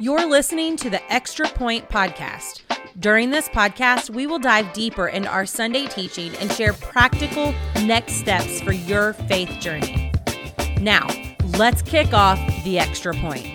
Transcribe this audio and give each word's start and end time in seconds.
You're 0.00 0.30
listening 0.30 0.76
to 0.76 0.90
the 0.90 1.12
Extra 1.12 1.48
Point 1.48 1.88
Podcast. 1.88 2.62
During 3.00 3.30
this 3.30 3.48
podcast, 3.48 4.10
we 4.10 4.28
will 4.28 4.38
dive 4.38 4.72
deeper 4.72 5.08
into 5.08 5.28
our 5.28 5.44
Sunday 5.44 5.88
teaching 5.88 6.36
and 6.36 6.52
share 6.52 6.72
practical 6.72 7.52
next 7.82 8.12
steps 8.12 8.60
for 8.60 8.70
your 8.70 9.14
faith 9.14 9.50
journey. 9.58 10.12
Now, 10.80 11.08
let's 11.58 11.82
kick 11.82 12.12
off 12.12 12.38
the 12.62 12.78
Extra 12.78 13.12
Point. 13.12 13.48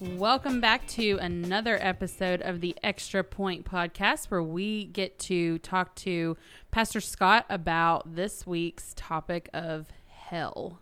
Welcome 0.00 0.62
back 0.62 0.86
to 0.88 1.18
another 1.20 1.78
episode 1.82 2.40
of 2.40 2.62
the 2.62 2.74
Extra 2.82 3.22
Point 3.22 3.66
podcast 3.66 4.30
where 4.30 4.42
we 4.42 4.86
get 4.86 5.18
to 5.18 5.58
talk 5.58 5.94
to 5.96 6.38
Pastor 6.70 7.02
Scott 7.02 7.44
about 7.50 8.16
this 8.16 8.46
week's 8.46 8.94
topic 8.96 9.50
of 9.52 9.88
hell. 10.08 10.80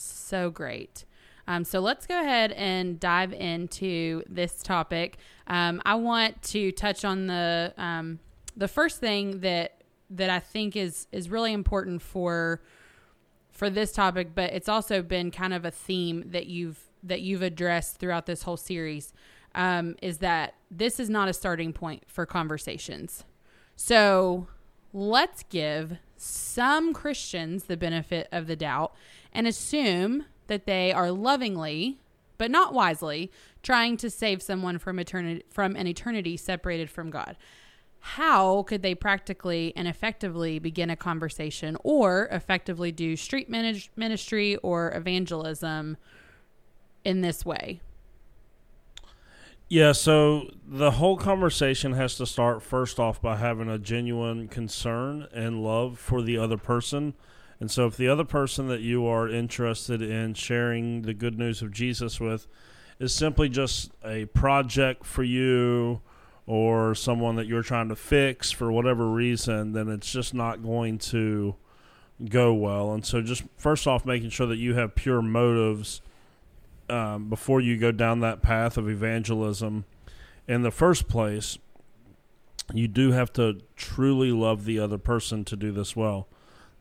So 0.00 0.50
great. 0.50 1.04
Um, 1.46 1.64
so 1.64 1.80
let's 1.80 2.06
go 2.06 2.20
ahead 2.20 2.52
and 2.52 2.98
dive 3.00 3.32
into 3.32 4.22
this 4.28 4.62
topic. 4.62 5.18
Um, 5.46 5.82
I 5.84 5.96
want 5.96 6.40
to 6.44 6.72
touch 6.72 7.04
on 7.04 7.26
the 7.26 7.74
um, 7.76 8.20
the 8.56 8.68
first 8.68 9.00
thing 9.00 9.40
that 9.40 9.82
that 10.10 10.30
I 10.30 10.38
think 10.38 10.76
is 10.76 11.06
is 11.12 11.28
really 11.28 11.52
important 11.52 12.02
for 12.02 12.62
for 13.50 13.68
this 13.68 13.92
topic, 13.92 14.34
but 14.34 14.52
it's 14.52 14.68
also 14.68 15.02
been 15.02 15.30
kind 15.30 15.52
of 15.52 15.64
a 15.64 15.70
theme 15.70 16.24
that 16.30 16.46
you've 16.46 16.88
that 17.02 17.20
you've 17.20 17.42
addressed 17.42 17.98
throughout 17.98 18.26
this 18.26 18.42
whole 18.44 18.56
series. 18.56 19.12
Um, 19.52 19.96
is 20.00 20.18
that 20.18 20.54
this 20.70 21.00
is 21.00 21.10
not 21.10 21.28
a 21.28 21.32
starting 21.32 21.72
point 21.72 22.04
for 22.06 22.24
conversations. 22.24 23.24
So 23.74 24.46
let's 24.92 25.42
give 25.42 25.98
some 26.16 26.92
Christians 26.92 27.64
the 27.64 27.76
benefit 27.76 28.28
of 28.30 28.46
the 28.46 28.54
doubt 28.54 28.94
and 29.32 29.46
assume 29.46 30.24
that 30.46 30.66
they 30.66 30.92
are 30.92 31.10
lovingly, 31.10 32.00
but 32.38 32.50
not 32.50 32.72
wisely, 32.72 33.30
trying 33.62 33.96
to 33.98 34.10
save 34.10 34.42
someone 34.42 34.78
from 34.78 34.98
eternity 34.98 35.44
from 35.50 35.76
an 35.76 35.86
eternity 35.86 36.36
separated 36.36 36.90
from 36.90 37.10
God. 37.10 37.36
How 38.00 38.62
could 38.62 38.82
they 38.82 38.94
practically 38.94 39.74
and 39.76 39.86
effectively 39.86 40.58
begin 40.58 40.88
a 40.88 40.96
conversation 40.96 41.76
or 41.84 42.28
effectively 42.32 42.90
do 42.92 43.14
street 43.14 43.50
ministry 43.50 44.56
or 44.56 44.92
evangelism 44.94 45.98
in 47.04 47.20
this 47.20 47.44
way? 47.44 47.80
Yeah, 49.68 49.92
so 49.92 50.50
the 50.66 50.92
whole 50.92 51.16
conversation 51.16 51.92
has 51.92 52.16
to 52.16 52.26
start 52.26 52.60
first 52.62 52.98
off 52.98 53.22
by 53.22 53.36
having 53.36 53.68
a 53.68 53.78
genuine 53.78 54.48
concern 54.48 55.28
and 55.32 55.62
love 55.62 55.96
for 55.98 56.22
the 56.22 56.38
other 56.38 56.56
person. 56.56 57.14
And 57.60 57.70
so, 57.70 57.86
if 57.86 57.96
the 57.96 58.08
other 58.08 58.24
person 58.24 58.68
that 58.68 58.80
you 58.80 59.06
are 59.06 59.28
interested 59.28 60.00
in 60.00 60.34
sharing 60.34 61.02
the 61.02 61.14
good 61.14 61.38
news 61.38 61.60
of 61.60 61.70
Jesus 61.70 62.18
with 62.18 62.48
is 62.98 63.14
simply 63.14 63.50
just 63.50 63.92
a 64.02 64.24
project 64.26 65.04
for 65.04 65.22
you 65.22 66.00
or 66.46 66.94
someone 66.94 67.36
that 67.36 67.46
you're 67.46 67.62
trying 67.62 67.90
to 67.90 67.96
fix 67.96 68.50
for 68.50 68.72
whatever 68.72 69.08
reason, 69.08 69.72
then 69.72 69.88
it's 69.88 70.10
just 70.10 70.32
not 70.32 70.62
going 70.62 70.98
to 70.98 71.54
go 72.28 72.52
well. 72.54 72.92
And 72.92 73.04
so, 73.04 73.20
just 73.20 73.44
first 73.58 73.86
off, 73.86 74.06
making 74.06 74.30
sure 74.30 74.46
that 74.46 74.56
you 74.56 74.74
have 74.74 74.94
pure 74.94 75.20
motives 75.20 76.00
um, 76.88 77.28
before 77.28 77.60
you 77.60 77.76
go 77.76 77.92
down 77.92 78.20
that 78.20 78.42
path 78.42 78.76
of 78.78 78.88
evangelism 78.88 79.84
in 80.48 80.62
the 80.62 80.70
first 80.70 81.08
place, 81.08 81.58
you 82.72 82.88
do 82.88 83.12
have 83.12 83.32
to 83.34 83.60
truly 83.76 84.32
love 84.32 84.64
the 84.64 84.78
other 84.78 84.98
person 84.98 85.44
to 85.44 85.56
do 85.56 85.70
this 85.70 85.94
well. 85.94 86.26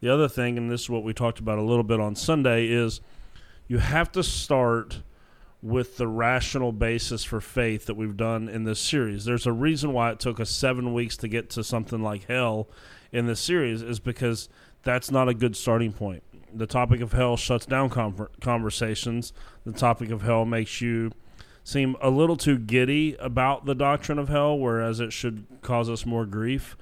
The 0.02 0.09
other 0.09 0.28
thing, 0.28 0.58
and 0.58 0.72
this 0.72 0.81
is 0.81 0.89
what 0.89 1.03
we 1.03 1.14
talked 1.14 1.39
about 1.39 1.58
a 1.58 1.64
little 1.64 1.83
bit 1.83 2.00
on 2.00 2.16
Sunday, 2.16 2.67
is 2.67 3.02
you 3.67 3.80
have 3.80 4.11
to 4.14 4.23
start 4.23 5.02
with 5.61 5.97
the 5.97 6.08
rational 6.08 6.72
basis 6.72 7.23
for 7.23 7.42
faith 7.42 7.86
that 7.86 7.95
we've 7.95 8.15
done 8.15 8.48
in 8.48 8.64
this 8.64 8.80
series. 8.80 9.26
There's 9.26 9.45
a 9.45 9.52
reason 9.52 9.92
why 9.92 10.11
it 10.11 10.20
took 10.20 10.39
us 10.39 10.49
seven 10.49 10.93
weeks 10.93 11.17
to 11.17 11.27
get 11.27 11.49
to 11.52 11.64
something 11.64 12.02
like 12.02 12.27
hell 12.27 12.70
in 13.11 13.26
this 13.26 13.42
series, 13.42 13.82
is 13.82 13.99
because 13.99 14.48
that's 14.83 15.11
not 15.11 15.27
a 15.27 15.33
good 15.33 15.58
starting 15.58 15.92
point 15.92 16.23
the 16.54 16.67
topic 16.67 17.02
of 17.02 17.11
hell 17.11 17.38
shuts 17.38 17.65
down 17.65 17.89
conversations. 18.42 19.33
The 19.65 19.73
topic 19.73 20.09
of 20.11 20.21
hell 20.21 20.45
makes 20.45 20.82
you 20.82 21.11
seem 21.64 21.95
a 22.02 22.09
little 22.09 22.38
too 22.38 22.58
giddy 22.58 23.15
about 23.20 23.65
the 23.65 23.76
doctrine 23.76 24.20
of 24.20 24.30
hell, 24.30 24.58
whereas 24.58 24.99
it 24.99 25.14
should 25.14 25.45
cause 25.61 25.89
us 25.89 26.05
more 26.05 26.26
grief, 26.26 26.76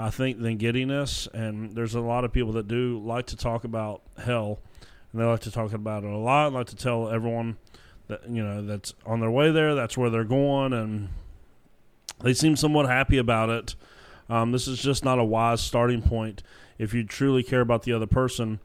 I 0.00 0.10
think, 0.10 0.40
than 0.40 0.56
giddiness. 0.56 1.28
And 1.32 1.74
there's 1.74 1.94
a 1.94 2.00
lot 2.00 2.24
of 2.24 2.32
people 2.32 2.52
that 2.52 2.68
do 2.68 2.98
like 3.04 3.26
to 3.26 3.36
talk 3.36 3.64
about 3.64 4.02
hell, 4.24 4.60
and 5.12 5.20
they 5.20 5.24
like 5.24 5.40
to 5.40 5.50
talk 5.50 5.72
about 5.72 6.04
it 6.04 6.10
a 6.10 6.16
lot. 6.16 6.52
Like 6.52 6.66
to 6.68 6.76
tell 6.76 7.08
everyone 7.08 7.56
that 8.08 8.28
you 8.28 8.42
know 8.42 8.64
that's 8.64 8.94
on 9.06 9.20
their 9.20 9.30
way 9.30 9.50
there, 9.50 9.74
that's 9.74 9.96
where 9.96 10.10
they're 10.10 10.24
going, 10.24 10.72
and 10.72 11.08
they 12.20 12.34
seem 12.34 12.56
somewhat 12.56 12.86
happy 12.86 13.18
about 13.18 13.50
it. 13.50 13.74
Um, 14.28 14.52
this 14.52 14.68
is 14.68 14.80
just 14.80 15.04
not 15.04 15.18
a 15.18 15.24
wise 15.24 15.60
starting 15.60 16.02
point 16.02 16.42
if 16.78 16.94
you 16.94 17.04
truly 17.04 17.42
care 17.42 17.60
about 17.60 17.82
the 17.82 17.92
other 17.92 18.06
person 18.06 18.60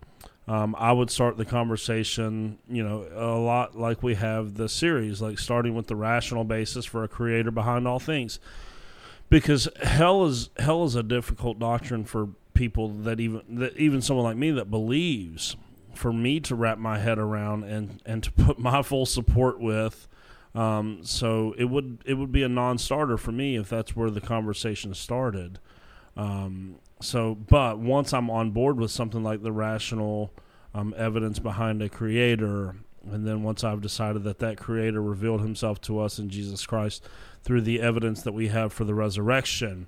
um, 0.47 0.75
I 0.77 0.91
would 0.91 1.09
start 1.09 1.37
the 1.37 1.45
conversation, 1.45 2.59
you 2.69 2.83
know, 2.83 3.07
a 3.15 3.37
lot 3.39 3.77
like 3.77 4.03
we 4.03 4.15
have 4.15 4.55
the 4.55 4.69
series, 4.69 5.21
like 5.21 5.39
starting 5.39 5.73
with 5.73 5.87
the 5.87 5.95
rational 5.95 6.43
basis 6.43 6.85
for 6.85 7.03
a 7.03 7.07
creator 7.07 7.49
behind 7.49 7.87
all 7.87 7.99
things, 7.99 8.39
because 9.29 9.67
hell 9.81 10.25
is 10.25 10.49
hell 10.57 10.83
is 10.83 10.95
a 10.95 11.03
difficult 11.03 11.59
doctrine 11.59 12.05
for 12.05 12.29
people 12.53 12.89
that 12.89 13.19
even 13.19 13.41
that 13.49 13.75
even 13.77 14.01
someone 14.01 14.25
like 14.25 14.37
me 14.37 14.51
that 14.51 14.69
believes, 14.69 15.55
for 15.93 16.13
me 16.13 16.39
to 16.39 16.55
wrap 16.55 16.77
my 16.77 16.99
head 16.99 17.19
around 17.19 17.63
and 17.63 18.01
and 18.05 18.23
to 18.23 18.31
put 18.31 18.59
my 18.59 18.81
full 18.81 19.05
support 19.05 19.59
with. 19.59 20.07
Um, 20.53 20.99
so 21.03 21.53
it 21.57 21.65
would 21.65 21.99
it 22.05 22.13
would 22.15 22.31
be 22.31 22.43
a 22.43 22.49
non-starter 22.49 23.17
for 23.17 23.31
me 23.31 23.57
if 23.57 23.69
that's 23.69 23.95
where 23.95 24.09
the 24.09 24.21
conversation 24.21 24.93
started. 24.93 25.59
Um, 26.15 26.75
so, 27.01 27.35
but 27.35 27.77
once 27.77 28.13
I'm 28.13 28.29
on 28.29 28.51
board 28.51 28.77
with 28.77 28.89
something 28.89 29.21
like 29.21 29.43
the 29.43 29.51
rational 29.51 30.33
um, 30.73 30.93
evidence 30.97 31.39
behind 31.39 31.81
a 31.81 31.89
creator, 31.89 32.75
and 33.11 33.27
then 33.27 33.43
once 33.43 33.65
I've 33.65 33.81
decided 33.81 34.23
that 34.23 34.39
that 34.39 34.57
creator 34.57 35.01
revealed 35.01 35.41
himself 35.41 35.81
to 35.81 35.99
us 35.99 36.19
in 36.19 36.29
Jesus 36.29 36.65
Christ 36.65 37.03
through 37.45 37.61
the 37.61 37.79
evidence 37.79 38.23
that 38.23 38.33
we 38.33 38.47
have 38.47 38.73
for 38.73 38.83
the 38.83 38.95
resurrection, 38.95 39.85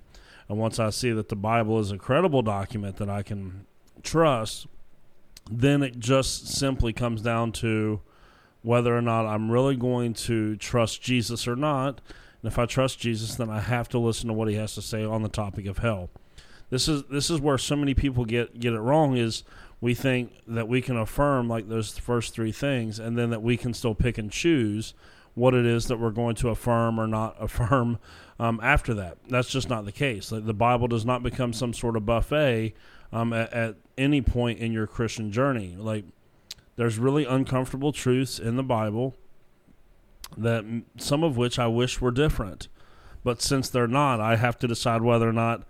and 0.48 0.58
once 0.58 0.78
I 0.78 0.90
see 0.90 1.10
that 1.10 1.28
the 1.28 1.36
Bible 1.36 1.78
is 1.80 1.90
a 1.90 1.98
credible 1.98 2.40
document 2.40 2.96
that 2.96 3.10
I 3.10 3.22
can 3.22 3.66
trust, 4.02 4.66
then 5.50 5.82
it 5.82 5.98
just 5.98 6.48
simply 6.48 6.92
comes 6.92 7.20
down 7.20 7.52
to 7.52 8.00
whether 8.62 8.96
or 8.96 9.02
not 9.02 9.26
I'm 9.26 9.50
really 9.50 9.76
going 9.76 10.14
to 10.14 10.56
trust 10.56 11.02
Jesus 11.02 11.46
or 11.46 11.56
not. 11.56 12.00
And 12.42 12.50
if 12.50 12.58
I 12.58 12.66
trust 12.66 13.00
Jesus, 13.00 13.34
then 13.34 13.50
I 13.50 13.60
have 13.60 13.88
to 13.90 13.98
listen 13.98 14.28
to 14.28 14.32
what 14.32 14.48
he 14.48 14.54
has 14.54 14.74
to 14.76 14.82
say 14.82 15.04
on 15.04 15.22
the 15.22 15.28
topic 15.28 15.66
of 15.66 15.78
hell. 15.78 16.10
This 16.70 16.86
is 16.86 17.04
this 17.04 17.30
is 17.30 17.40
where 17.40 17.58
so 17.58 17.76
many 17.76 17.94
people 17.94 18.24
get 18.24 18.60
get 18.60 18.74
it 18.74 18.80
wrong 18.80 19.16
is 19.16 19.42
we 19.80 19.94
think 19.94 20.32
that 20.46 20.68
we 20.68 20.80
can 20.80 20.96
affirm 20.96 21.48
like 21.48 21.68
those 21.68 21.96
first 21.96 22.34
three 22.34 22.52
things 22.52 22.98
and 22.98 23.16
then 23.16 23.30
that 23.30 23.42
we 23.42 23.56
can 23.56 23.72
still 23.72 23.94
pick 23.94 24.18
and 24.18 24.30
choose 24.30 24.92
what 25.38 25.54
it 25.54 25.64
is 25.64 25.86
that 25.86 25.98
we're 25.98 26.10
going 26.10 26.34
to 26.36 26.48
affirm 26.48 26.98
or 26.98 27.06
not 27.06 27.36
affirm 27.40 27.98
um, 28.38 28.60
after 28.62 28.94
that. 28.94 29.18
That's 29.28 29.48
just 29.48 29.68
not 29.68 29.84
the 29.84 29.92
case. 29.92 30.28
The 30.30 30.54
Bible 30.54 30.88
does 30.88 31.04
not 31.04 31.22
become 31.22 31.52
some 31.52 31.72
sort 31.72 31.96
of 31.96 32.04
buffet 32.04 32.74
um, 33.12 33.32
at, 33.32 33.52
at 33.52 33.76
any 33.96 34.20
point 34.20 34.58
in 34.58 34.72
your 34.72 34.86
Christian 34.86 35.32
journey. 35.32 35.76
Like 35.78 36.04
there's 36.76 36.98
really 36.98 37.24
uncomfortable 37.24 37.92
truths 37.92 38.38
in 38.38 38.56
the 38.56 38.62
Bible 38.62 39.14
that 40.36 40.64
some 40.98 41.24
of 41.24 41.36
which 41.36 41.58
I 41.58 41.66
wish 41.66 42.00
were 42.00 42.10
different. 42.10 42.68
But 43.24 43.42
since 43.42 43.68
they're 43.68 43.88
not, 43.88 44.20
I 44.20 44.36
have 44.36 44.58
to 44.60 44.68
decide 44.68 45.02
whether 45.02 45.28
or 45.28 45.32
not 45.32 45.64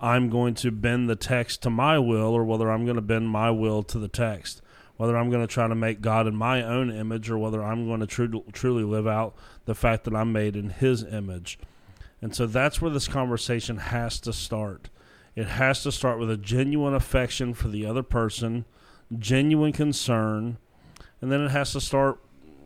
I'm 0.00 0.28
going 0.28 0.54
to 0.56 0.70
bend 0.70 1.08
the 1.08 1.16
text 1.16 1.62
to 1.62 1.70
my 1.70 1.98
will 1.98 2.34
or 2.34 2.44
whether 2.44 2.70
I'm 2.70 2.84
going 2.84 2.96
to 2.96 3.02
bend 3.02 3.28
my 3.28 3.50
will 3.50 3.82
to 3.84 3.98
the 3.98 4.08
text. 4.08 4.60
Whether 4.96 5.16
I'm 5.16 5.30
going 5.30 5.46
to 5.46 5.52
try 5.52 5.66
to 5.66 5.74
make 5.74 6.00
God 6.00 6.26
in 6.26 6.36
my 6.36 6.62
own 6.62 6.90
image 6.90 7.28
or 7.28 7.36
whether 7.38 7.62
I'm 7.62 7.86
going 7.86 8.00
to 8.00 8.06
tru- 8.06 8.44
truly 8.52 8.84
live 8.84 9.06
out 9.06 9.34
the 9.64 9.74
fact 9.74 10.04
that 10.04 10.14
I'm 10.14 10.32
made 10.32 10.54
in 10.54 10.70
His 10.70 11.02
image. 11.02 11.58
And 12.22 12.34
so 12.34 12.46
that's 12.46 12.80
where 12.80 12.90
this 12.90 13.08
conversation 13.08 13.78
has 13.78 14.20
to 14.20 14.32
start. 14.32 14.88
It 15.34 15.46
has 15.46 15.82
to 15.82 15.92
start 15.92 16.18
with 16.18 16.30
a 16.30 16.36
genuine 16.36 16.94
affection 16.94 17.54
for 17.54 17.68
the 17.68 17.84
other 17.84 18.04
person, 18.04 18.64
genuine 19.18 19.72
concern, 19.72 20.58
and 21.20 21.32
then 21.32 21.40
it 21.40 21.50
has 21.50 21.72
to 21.72 21.80
start, 21.80 22.20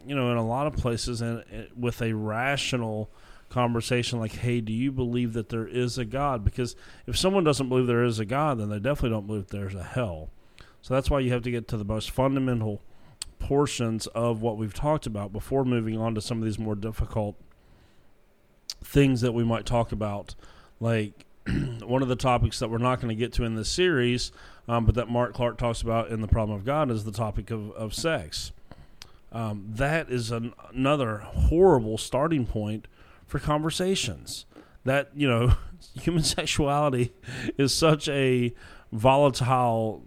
you 0.06 0.14
know, 0.14 0.30
in 0.30 0.36
a 0.36 0.46
lot 0.46 0.66
of 0.66 0.74
places 0.74 1.22
and 1.22 1.44
with 1.76 2.02
a 2.02 2.12
rational 2.12 3.10
conversation 3.48 4.18
like, 4.18 4.32
hey, 4.32 4.60
do 4.60 4.72
you 4.72 4.92
believe 4.92 5.32
that 5.32 5.48
there 5.48 5.66
is 5.66 5.96
a 5.96 6.04
God? 6.04 6.44
Because 6.44 6.76
if 7.06 7.16
someone 7.16 7.44
doesn't 7.44 7.68
believe 7.68 7.86
there 7.86 8.04
is 8.04 8.18
a 8.18 8.24
God, 8.24 8.58
then 8.58 8.68
they 8.68 8.78
definitely 8.78 9.10
don't 9.10 9.26
believe 9.26 9.46
there's 9.48 9.74
a 9.74 9.82
hell. 9.82 10.30
So 10.82 10.94
that's 10.94 11.10
why 11.10 11.20
you 11.20 11.32
have 11.32 11.42
to 11.42 11.50
get 11.50 11.68
to 11.68 11.76
the 11.76 11.84
most 11.84 12.10
fundamental 12.10 12.82
portions 13.38 14.06
of 14.08 14.42
what 14.42 14.56
we've 14.56 14.74
talked 14.74 15.06
about 15.06 15.32
before 15.32 15.64
moving 15.64 15.96
on 15.98 16.14
to 16.14 16.20
some 16.20 16.38
of 16.38 16.44
these 16.44 16.58
more 16.58 16.74
difficult 16.74 17.36
things 18.82 19.20
that 19.20 19.32
we 19.32 19.44
might 19.44 19.66
talk 19.66 19.92
about. 19.92 20.34
Like 20.80 21.26
one 21.84 22.02
of 22.02 22.08
the 22.08 22.16
topics 22.16 22.58
that 22.58 22.68
we're 22.68 22.78
not 22.78 23.00
going 23.00 23.08
to 23.08 23.18
get 23.18 23.32
to 23.34 23.44
in 23.44 23.54
this 23.54 23.68
series, 23.68 24.32
um, 24.68 24.84
but 24.84 24.94
that 24.96 25.08
Mark 25.08 25.34
Clark 25.34 25.58
talks 25.58 25.82
about 25.82 26.10
in 26.10 26.20
the 26.20 26.28
Problem 26.28 26.56
of 26.56 26.64
God 26.64 26.90
is 26.90 27.04
the 27.04 27.12
topic 27.12 27.50
of 27.50 27.70
of 27.72 27.94
sex. 27.94 28.52
Um, 29.30 29.66
that 29.68 30.10
is 30.10 30.30
an, 30.30 30.54
another 30.72 31.18
horrible 31.18 31.98
starting 31.98 32.46
point 32.46 32.88
for 33.26 33.38
conversations. 33.38 34.46
That 34.84 35.10
you 35.14 35.28
know, 35.28 35.54
human 36.00 36.22
sexuality 36.22 37.12
is 37.56 37.74
such 37.74 38.08
a 38.08 38.54
volatile 38.92 40.02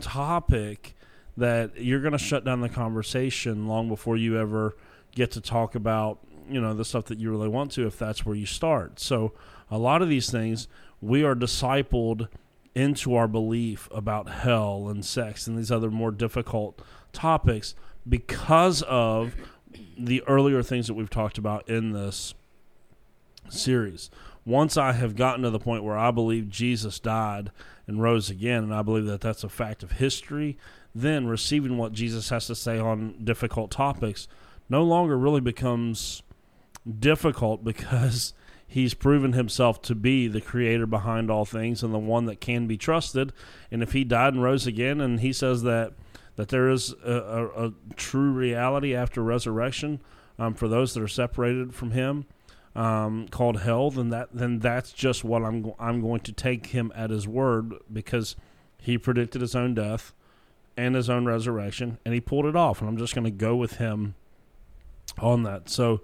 topic 0.00 0.94
that 1.36 1.80
you're 1.80 2.00
going 2.00 2.12
to 2.12 2.18
shut 2.18 2.44
down 2.44 2.60
the 2.60 2.68
conversation 2.68 3.66
long 3.66 3.88
before 3.88 4.16
you 4.16 4.38
ever 4.38 4.74
get 5.14 5.30
to 5.32 5.40
talk 5.40 5.74
about 5.74 6.18
you 6.48 6.60
know 6.60 6.74
the 6.74 6.84
stuff 6.84 7.06
that 7.06 7.18
you 7.18 7.30
really 7.30 7.48
want 7.48 7.72
to 7.72 7.86
if 7.86 7.98
that's 7.98 8.24
where 8.24 8.36
you 8.36 8.46
start. 8.46 9.00
So 9.00 9.32
a 9.70 9.78
lot 9.78 10.02
of 10.02 10.08
these 10.08 10.30
things 10.30 10.68
we 11.00 11.24
are 11.24 11.34
discipled 11.34 12.28
into 12.74 13.14
our 13.14 13.26
belief 13.26 13.88
about 13.92 14.28
hell 14.28 14.88
and 14.88 15.04
sex 15.04 15.46
and 15.46 15.58
these 15.58 15.72
other 15.72 15.90
more 15.90 16.10
difficult 16.10 16.80
topics 17.12 17.74
because 18.08 18.82
of 18.82 19.34
the 19.98 20.22
earlier 20.26 20.62
things 20.62 20.86
that 20.86 20.94
we've 20.94 21.10
talked 21.10 21.38
about 21.38 21.68
in 21.68 21.92
this 21.92 22.34
series. 23.48 24.10
Once 24.44 24.76
i 24.76 24.92
have 24.92 25.16
gotten 25.16 25.42
to 25.42 25.50
the 25.50 25.58
point 25.58 25.82
where 25.82 25.98
i 25.98 26.12
believe 26.12 26.48
jesus 26.48 27.00
died 27.00 27.50
and 27.86 28.02
rose 28.02 28.30
again 28.30 28.64
and 28.64 28.74
i 28.74 28.82
believe 28.82 29.06
that 29.06 29.20
that's 29.20 29.44
a 29.44 29.48
fact 29.48 29.82
of 29.82 29.92
history 29.92 30.56
then 30.94 31.26
receiving 31.26 31.76
what 31.76 31.92
jesus 31.92 32.28
has 32.28 32.46
to 32.46 32.54
say 32.54 32.78
on 32.78 33.14
difficult 33.24 33.70
topics 33.70 34.28
no 34.68 34.82
longer 34.82 35.16
really 35.16 35.40
becomes 35.40 36.22
difficult 36.98 37.64
because 37.64 38.32
he's 38.66 38.94
proven 38.94 39.32
himself 39.32 39.80
to 39.82 39.94
be 39.94 40.28
the 40.28 40.40
creator 40.40 40.86
behind 40.86 41.30
all 41.30 41.44
things 41.44 41.82
and 41.82 41.94
the 41.94 41.98
one 41.98 42.26
that 42.26 42.40
can 42.40 42.66
be 42.66 42.76
trusted. 42.76 43.32
And 43.70 43.82
if 43.82 43.92
he 43.92 44.04
died 44.04 44.34
and 44.34 44.42
rose 44.42 44.66
again, 44.66 45.00
and 45.00 45.20
he 45.20 45.32
says 45.32 45.62
that 45.62 45.92
that 46.36 46.48
there 46.48 46.68
is 46.68 46.92
a, 47.02 47.12
a, 47.12 47.66
a 47.68 47.72
true 47.96 48.30
reality 48.30 48.94
after 48.94 49.22
resurrection 49.22 50.02
um, 50.38 50.52
for 50.52 50.68
those 50.68 50.92
that 50.92 51.02
are 51.02 51.08
separated 51.08 51.74
from 51.74 51.92
him, 51.92 52.26
um, 52.76 53.26
called 53.28 53.60
hell, 53.60 53.90
then 53.90 54.10
that 54.10 54.28
then 54.32 54.58
that's 54.58 54.92
just 54.92 55.24
what 55.24 55.42
I'm 55.42 55.62
go- 55.62 55.76
I'm 55.80 56.02
going 56.02 56.20
to 56.20 56.32
take 56.32 56.66
him 56.66 56.92
at 56.94 57.08
his 57.10 57.26
word 57.26 57.74
because 57.90 58.36
he 58.78 58.98
predicted 58.98 59.40
his 59.40 59.56
own 59.56 59.74
death 59.74 60.12
and 60.76 60.94
his 60.94 61.08
own 61.08 61.24
resurrection, 61.24 61.98
and 62.04 62.12
he 62.12 62.20
pulled 62.20 62.44
it 62.44 62.54
off, 62.54 62.80
and 62.80 62.88
I'm 62.88 62.98
just 62.98 63.14
going 63.14 63.24
to 63.24 63.30
go 63.30 63.56
with 63.56 63.78
him 63.78 64.14
on 65.18 65.42
that. 65.44 65.70
So 65.70 66.02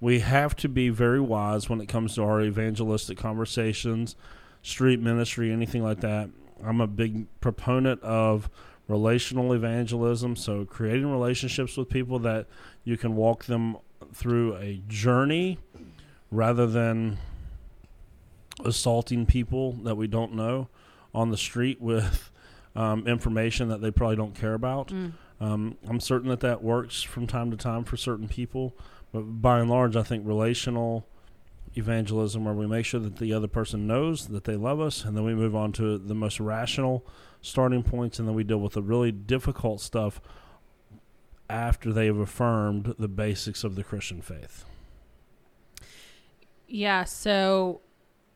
we 0.00 0.20
have 0.20 0.56
to 0.56 0.68
be 0.68 0.88
very 0.88 1.20
wise 1.20 1.68
when 1.68 1.80
it 1.82 1.88
comes 1.88 2.14
to 2.14 2.22
our 2.22 2.40
evangelistic 2.40 3.18
conversations, 3.18 4.16
street 4.62 5.00
ministry, 5.00 5.52
anything 5.52 5.82
like 5.82 6.00
that. 6.00 6.30
I'm 6.64 6.80
a 6.80 6.86
big 6.86 7.26
proponent 7.40 8.02
of 8.02 8.48
relational 8.88 9.52
evangelism, 9.52 10.36
so 10.36 10.64
creating 10.64 11.10
relationships 11.10 11.76
with 11.76 11.90
people 11.90 12.18
that 12.20 12.46
you 12.82 12.96
can 12.96 13.14
walk 13.14 13.44
them 13.44 13.76
through 14.14 14.56
a 14.56 14.82
journey 14.88 15.58
rather 16.30 16.66
than 16.66 17.18
assaulting 18.64 19.26
people 19.26 19.72
that 19.84 19.96
we 19.96 20.06
don't 20.06 20.34
know 20.34 20.68
on 21.14 21.30
the 21.30 21.36
street 21.36 21.80
with 21.80 22.30
um, 22.76 23.06
information 23.06 23.68
that 23.68 23.80
they 23.80 23.90
probably 23.90 24.16
don't 24.16 24.34
care 24.34 24.54
about. 24.54 24.88
Mm. 24.88 25.12
Um, 25.40 25.76
I'm 25.88 26.00
certain 26.00 26.28
that 26.30 26.40
that 26.40 26.62
works 26.62 27.02
from 27.02 27.26
time 27.26 27.50
to 27.50 27.56
time 27.56 27.84
for 27.84 27.96
certain 27.96 28.28
people, 28.28 28.74
but 29.12 29.20
by 29.22 29.60
and 29.60 29.68
large, 29.68 29.96
I 29.96 30.02
think 30.02 30.26
relational 30.26 31.06
evangelism, 31.76 32.44
where 32.44 32.54
we 32.54 32.66
make 32.66 32.84
sure 32.84 33.00
that 33.00 33.16
the 33.16 33.32
other 33.32 33.48
person 33.48 33.86
knows 33.86 34.28
that 34.28 34.44
they 34.44 34.56
love 34.56 34.80
us, 34.80 35.04
and 35.04 35.16
then 35.16 35.24
we 35.24 35.34
move 35.34 35.56
on 35.56 35.72
to 35.72 35.98
the 35.98 36.14
most 36.14 36.38
rational 36.38 37.04
starting 37.42 37.82
points, 37.82 38.18
and 38.18 38.28
then 38.28 38.34
we 38.34 38.44
deal 38.44 38.58
with 38.58 38.74
the 38.74 38.82
really 38.82 39.12
difficult 39.12 39.80
stuff 39.80 40.20
after 41.50 41.92
they 41.92 42.06
have 42.06 42.16
affirmed 42.16 42.94
the 42.98 43.08
basics 43.08 43.64
of 43.64 43.74
the 43.74 43.84
Christian 43.84 44.22
faith. 44.22 44.64
Yeah, 46.66 47.04
so 47.04 47.80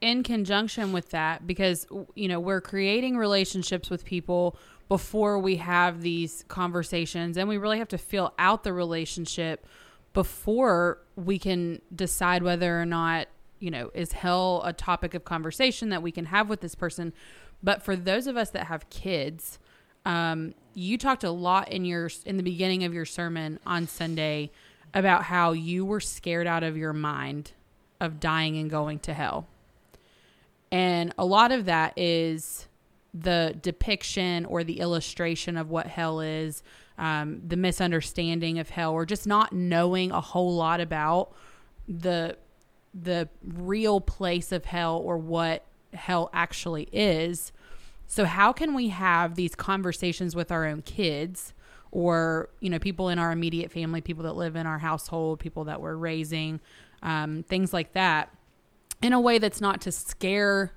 in 0.00 0.22
conjunction 0.22 0.92
with 0.92 1.10
that 1.10 1.46
because 1.46 1.86
you 2.14 2.28
know, 2.28 2.40
we're 2.40 2.60
creating 2.60 3.16
relationships 3.16 3.90
with 3.90 4.04
people 4.04 4.56
before 4.88 5.38
we 5.38 5.56
have 5.56 6.00
these 6.02 6.44
conversations 6.48 7.36
and 7.36 7.48
we 7.48 7.58
really 7.58 7.78
have 7.78 7.88
to 7.88 7.98
feel 7.98 8.32
out 8.38 8.64
the 8.64 8.72
relationship 8.72 9.66
before 10.14 10.98
we 11.16 11.38
can 11.38 11.80
decide 11.94 12.42
whether 12.42 12.80
or 12.80 12.86
not, 12.86 13.28
you 13.58 13.70
know, 13.70 13.90
is 13.92 14.12
hell 14.12 14.62
a 14.64 14.72
topic 14.72 15.14
of 15.14 15.24
conversation 15.24 15.90
that 15.90 16.02
we 16.02 16.10
can 16.10 16.26
have 16.26 16.48
with 16.48 16.60
this 16.60 16.74
person. 16.74 17.12
But 17.62 17.82
for 17.82 17.96
those 17.96 18.26
of 18.26 18.36
us 18.36 18.50
that 18.50 18.68
have 18.68 18.88
kids, 18.88 19.58
um, 20.04 20.54
you 20.74 20.96
talked 20.96 21.24
a 21.24 21.30
lot 21.30 21.70
in 21.70 21.84
your 21.84 22.08
in 22.24 22.36
the 22.36 22.42
beginning 22.42 22.84
of 22.84 22.94
your 22.94 23.04
sermon 23.04 23.58
on 23.66 23.86
Sunday 23.86 24.50
about 24.94 25.24
how 25.24 25.52
you 25.52 25.84
were 25.84 26.00
scared 26.00 26.46
out 26.46 26.62
of 26.62 26.76
your 26.76 26.92
mind 26.92 27.52
of 28.00 28.20
dying 28.20 28.56
and 28.58 28.70
going 28.70 28.98
to 29.00 29.14
hell. 29.14 29.46
And 30.70 31.14
a 31.18 31.24
lot 31.24 31.52
of 31.52 31.64
that 31.64 31.94
is 31.96 32.68
the 33.14 33.56
depiction 33.60 34.44
or 34.44 34.64
the 34.64 34.80
illustration 34.80 35.56
of 35.56 35.70
what 35.70 35.86
hell 35.86 36.20
is, 36.20 36.62
um, 36.98 37.40
the 37.46 37.56
misunderstanding 37.56 38.58
of 38.58 38.70
hell, 38.70 38.92
or 38.92 39.06
just 39.06 39.26
not 39.26 39.52
knowing 39.52 40.10
a 40.10 40.20
whole 40.20 40.54
lot 40.54 40.80
about 40.80 41.32
the 41.86 42.36
the 42.94 43.28
real 43.42 44.00
place 44.00 44.50
of 44.50 44.64
hell 44.64 44.96
or 44.96 45.16
what 45.16 45.64
hell 45.92 46.30
actually 46.32 46.88
is. 46.92 47.52
So 48.06 48.24
how 48.24 48.52
can 48.52 48.74
we 48.74 48.88
have 48.88 49.34
these 49.34 49.54
conversations 49.54 50.34
with 50.34 50.50
our 50.50 50.66
own 50.66 50.82
kids 50.82 51.52
or 51.90 52.50
you 52.60 52.68
know 52.68 52.78
people 52.78 53.08
in 53.08 53.18
our 53.18 53.32
immediate 53.32 53.70
family, 53.70 54.00
people 54.00 54.24
that 54.24 54.36
live 54.36 54.56
in 54.56 54.66
our 54.66 54.78
household, 54.78 55.38
people 55.40 55.64
that 55.64 55.80
we're 55.80 55.94
raising, 55.94 56.60
um, 57.02 57.42
things 57.44 57.72
like 57.72 57.92
that, 57.92 58.34
in 59.02 59.12
a 59.12 59.20
way 59.20 59.38
that's 59.38 59.60
not 59.60 59.80
to 59.82 59.92
scare 59.92 60.72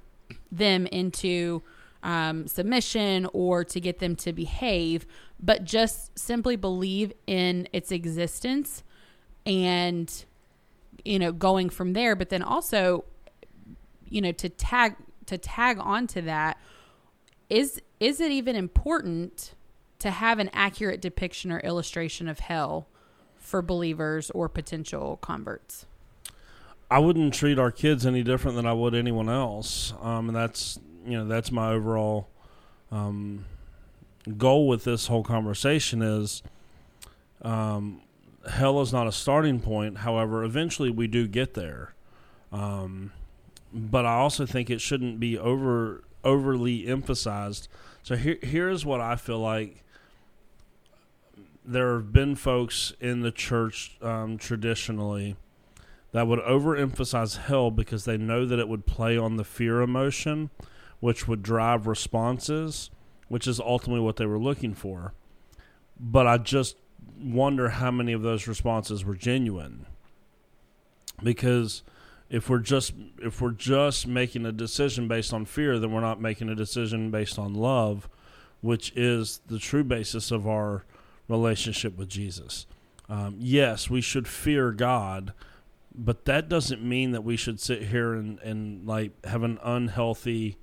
them 0.51 0.85
into 0.88 1.62
um, 2.03 2.47
submission 2.47 3.27
or 3.33 3.63
to 3.63 3.79
get 3.79 4.00
them 4.00 4.15
to 4.18 4.33
behave, 4.33 5.06
but 5.39 5.63
just 5.63 6.18
simply 6.18 6.56
believe 6.56 7.13
in 7.27 7.68
its 7.73 7.91
existence 7.91 8.83
and 9.45 10.25
you 11.03 11.19
know 11.19 11.31
going 11.31 11.69
from 11.69 11.94
there. 11.94 12.15
But 12.15 12.29
then 12.29 12.41
also, 12.41 13.06
you 14.09 14.21
know, 14.21 14.31
to 14.33 14.50
tag 14.50 14.95
to 15.27 15.38
tag 15.38 15.77
onto 15.79 16.21
that 16.21 16.57
is 17.50 17.81
is 18.00 18.19
it 18.19 18.31
even 18.31 18.56
important 18.56 19.53
to 20.00 20.09
have 20.09 20.40
an 20.40 20.49
accurate 20.54 21.01
depiction 21.01 21.51
or 21.51 21.59
illustration 21.59 22.28
of 22.28 22.40
hell 22.40 22.87
for 23.37 23.61
believers 23.61 24.31
or 24.31 24.49
potential 24.49 25.18
converts? 25.18 25.85
I 26.92 27.00
wouldn't 27.00 27.33
treat 27.33 27.57
our 27.57 27.71
kids 27.71 28.06
any 28.06 28.21
different 28.21 28.57
than 28.57 28.66
I 28.66 28.74
would 28.74 28.94
anyone 28.94 29.30
else, 29.30 29.94
um, 30.02 30.28
and 30.28 30.36
that's 30.36 30.78
you 31.06 31.18
know 31.18 31.26
that's 31.26 31.50
my 31.50 31.71
overall 31.71 32.28
um, 32.92 33.45
goal 34.38 34.68
with 34.68 34.83
this 34.83 35.07
whole 35.07 35.24
conversation 35.24 36.02
is 36.02 36.44
um, 37.44 38.02
hell 38.50 38.81
is 38.81 38.92
not 38.92 39.07
a 39.07 39.12
starting 39.14 39.62
point. 39.62 40.00
However, 40.00 40.44
eventually 40.44 40.90
we 40.90 41.07
do 41.07 41.28
get 41.28 41.54
there, 41.54 41.94
um, 42.52 43.14
but 43.74 44.06
I 44.06 44.16
also 44.16 44.45
think 44.45 44.69
it 44.69 44.81
shouldn't 44.81 45.18
be 45.18 45.38
over 45.38 46.04
overly 46.26 46.88
emphasized. 46.88 47.69
So 48.04 48.18
here 48.18 48.38
here 48.44 48.69
is 48.69 48.86
what 48.86 49.00
I 49.00 49.16
feel 49.16 49.40
like. 49.40 49.78
There 51.64 51.94
have 51.94 52.12
been 52.12 52.36
folks 52.36 52.92
in 53.00 53.21
the 53.21 53.31
church 53.31 53.95
um, 54.02 54.38
traditionally 54.38 55.38
that 56.11 56.27
would 56.27 56.39
overemphasize 56.39 57.37
hell 57.37 57.71
because 57.71 58.06
they 58.06 58.18
know 58.18 58.45
that 58.45 58.59
it 58.59 58.68
would 58.68 58.85
play 58.85 59.18
on 59.18 59.37
the 59.37 59.44
fear 59.44 59.81
emotion, 59.81 60.49
which 60.99 61.27
would 61.27 61.41
drive 61.41 61.87
responses, 61.87 62.89
which 63.27 63.47
is 63.47 63.59
ultimately 63.59 64.03
what 64.03 64.18
they 64.18 64.25
were 64.25 64.39
looking 64.39 64.73
for. 64.73 65.13
But 65.99 66.27
I 66.27 66.37
just 66.37 66.75
wonder 67.19 67.69
how 67.69 67.91
many 67.91 68.13
of 68.13 68.21
those 68.21 68.47
responses 68.47 69.06
were 69.06 69.15
genuine. 69.15 69.85
Because 71.23 71.83
if 72.30 72.49
we're 72.49 72.59
just 72.59 72.94
if 73.19 73.41
we're 73.41 73.51
just 73.51 74.07
making 74.07 74.45
a 74.45 74.51
decision 74.51 75.07
based 75.07 75.33
on 75.33 75.45
fear, 75.45 75.77
then 75.77 75.91
we're 75.91 76.01
not 76.01 76.21
making 76.21 76.49
a 76.49 76.56
decision 76.56 77.11
based 77.11 77.37
on 77.37 77.53
love, 77.53 78.09
which 78.61 78.91
is 78.95 79.41
the 79.47 79.59
true 79.59 79.83
basis 79.83 80.31
of 80.31 80.47
our 80.47 80.85
relationship 81.27 81.97
with 81.97 82.09
Jesus. 82.09 82.65
Um, 83.09 83.35
yes, 83.37 83.89
we 83.89 84.01
should 84.01 84.27
fear 84.27 84.71
God, 84.71 85.33
but 85.94 86.26
that 86.26 86.48
doesn't 86.48 86.83
mean 86.83 87.12
that 87.12 87.24
we 87.24 87.36
should 87.36 87.60
sit 87.60 87.83
here 87.83 88.14
and, 88.14 88.40
and 88.40 88.88
like 88.88 89.26
have 89.26 89.44
an 89.44 89.60
unhealthy 89.64 90.57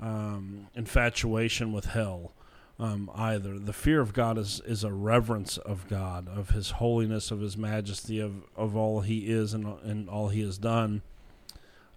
um, 0.00 0.68
infatuation 0.74 1.72
with 1.72 1.86
hell 1.86 2.32
um, 2.78 3.10
either. 3.14 3.58
The 3.58 3.72
fear 3.72 4.00
of 4.00 4.12
God 4.12 4.38
is, 4.38 4.60
is 4.64 4.84
a 4.84 4.92
reverence 4.92 5.58
of 5.58 5.88
God, 5.88 6.28
of 6.28 6.50
His 6.50 6.72
holiness, 6.72 7.30
of 7.30 7.40
His 7.40 7.56
majesty, 7.56 8.20
of, 8.20 8.44
of 8.56 8.76
all 8.76 9.00
He 9.00 9.30
is 9.30 9.54
and, 9.54 9.66
and 9.82 10.08
all 10.08 10.28
He 10.28 10.42
has 10.42 10.58
done. 10.58 11.02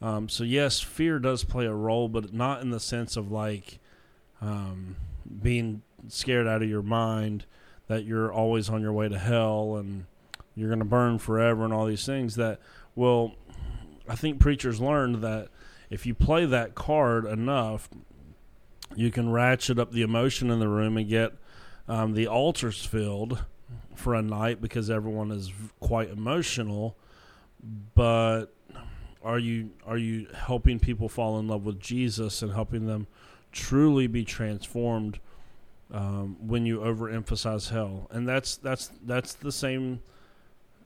Um, 0.02 0.30
so 0.30 0.44
yes, 0.44 0.80
fear 0.80 1.20
does 1.20 1.44
play 1.44 1.66
a 1.66 1.74
role, 1.74 2.10
but 2.10 2.34
not 2.34 2.62
in 2.62 2.72
the 2.72 2.80
sense 2.80 3.16
of 3.16 3.32
like 3.32 3.80
um, 4.42 4.96
being 5.42 5.84
scared 6.08 6.48
out 6.48 6.64
of 6.64 6.70
your 6.70 6.82
mind 6.82 7.46
that 7.88 8.06
you're 8.06 8.32
always 8.32 8.70
on 8.70 8.82
your 8.82 8.94
way 8.94 9.08
to 9.10 9.20
hell 9.20 9.76
and 9.76 10.06
you're 10.56 10.70
going 10.70 10.80
to 10.80 10.86
burn 10.86 11.18
forever 11.18 11.64
and 11.64 11.74
all 11.74 11.86
these 11.86 12.06
things 12.06 12.36
that 12.36 12.60
well 12.96 13.34
i 14.08 14.16
think 14.16 14.40
preachers 14.40 14.80
learned 14.80 15.16
that 15.24 15.48
if 15.90 16.06
you 16.06 16.14
play 16.14 16.46
that 16.46 16.76
card 16.76 17.26
enough 17.26 17.90
you 18.96 19.10
can 19.12 19.30
ratchet 19.30 19.80
up 19.80 19.92
the 19.92 20.02
emotion 20.02 20.50
in 20.50 20.60
the 20.60 20.68
room 20.68 20.98
and 20.98 21.08
get 21.08 21.32
um, 21.88 22.14
the 22.14 22.28
altars 22.28 22.86
filled 22.86 23.44
for 23.96 24.14
a 24.14 24.22
night 24.22 24.62
because 24.62 24.90
everyone 24.90 25.32
is 25.32 25.52
quite 25.80 26.10
emotional 26.10 26.98
but 27.94 28.48
are 29.24 29.40
you 29.40 29.72
are 29.86 29.98
you 29.98 30.28
helping 30.34 30.80
people 30.80 31.08
fall 31.08 31.40
in 31.40 31.48
love 31.48 31.66
with 31.66 31.80
Jesus 31.80 32.42
and 32.42 32.52
helping 32.54 32.88
them 32.88 33.08
truly 33.52 34.08
be 34.08 34.24
transformed 34.24 35.20
um, 35.92 36.38
when 36.40 36.66
you 36.66 36.80
overemphasize 36.80 37.70
hell? 37.70 38.08
And 38.12 38.28
that's 38.28 38.58
that's 38.58 38.92
that's 39.06 39.34
the 39.34 39.52
same 39.52 40.02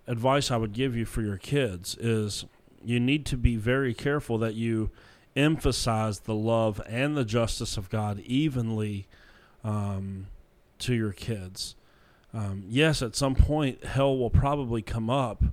advice 0.08 0.52
I 0.52 0.58
would 0.58 0.74
give 0.74 0.96
you 0.96 1.06
for 1.06 1.22
your 1.22 1.38
kids 1.38 1.98
is 2.00 2.46
you 2.84 3.00
need 3.00 3.26
to 3.28 3.38
be 3.38 3.56
very 3.56 3.94
careful 3.94 4.38
that 4.40 4.56
you 4.56 4.92
emphasize 5.36 6.22
the 6.22 6.36
love 6.36 6.82
and 6.88 7.18
the 7.18 7.26
justice 7.26 7.78
of 7.78 7.90
God 7.90 8.20
evenly 8.20 9.08
um, 9.64 10.28
to 10.80 10.94
your 10.94 11.12
kids. 11.12 11.76
Um, 12.34 12.64
yes, 12.68 13.02
at 13.02 13.16
some 13.16 13.36
point 13.36 13.84
hell 13.84 14.18
will 14.18 14.30
probably 14.30 14.82
come 14.82 15.10
up 15.10 15.44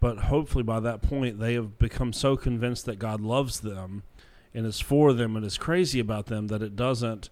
but 0.00 0.18
hopefully 0.18 0.62
by 0.62 0.80
that 0.80 1.02
point, 1.02 1.38
they 1.38 1.54
have 1.54 1.78
become 1.78 2.12
so 2.12 2.36
convinced 2.36 2.86
that 2.86 2.98
God 2.98 3.20
loves 3.20 3.60
them 3.60 4.04
and 4.54 4.64
is 4.64 4.80
for 4.80 5.12
them 5.12 5.36
and 5.36 5.44
is 5.44 5.58
crazy 5.58 5.98
about 5.98 6.26
them 6.26 6.48
that 6.48 6.62
it 6.62 6.76
doesn't 6.76 7.30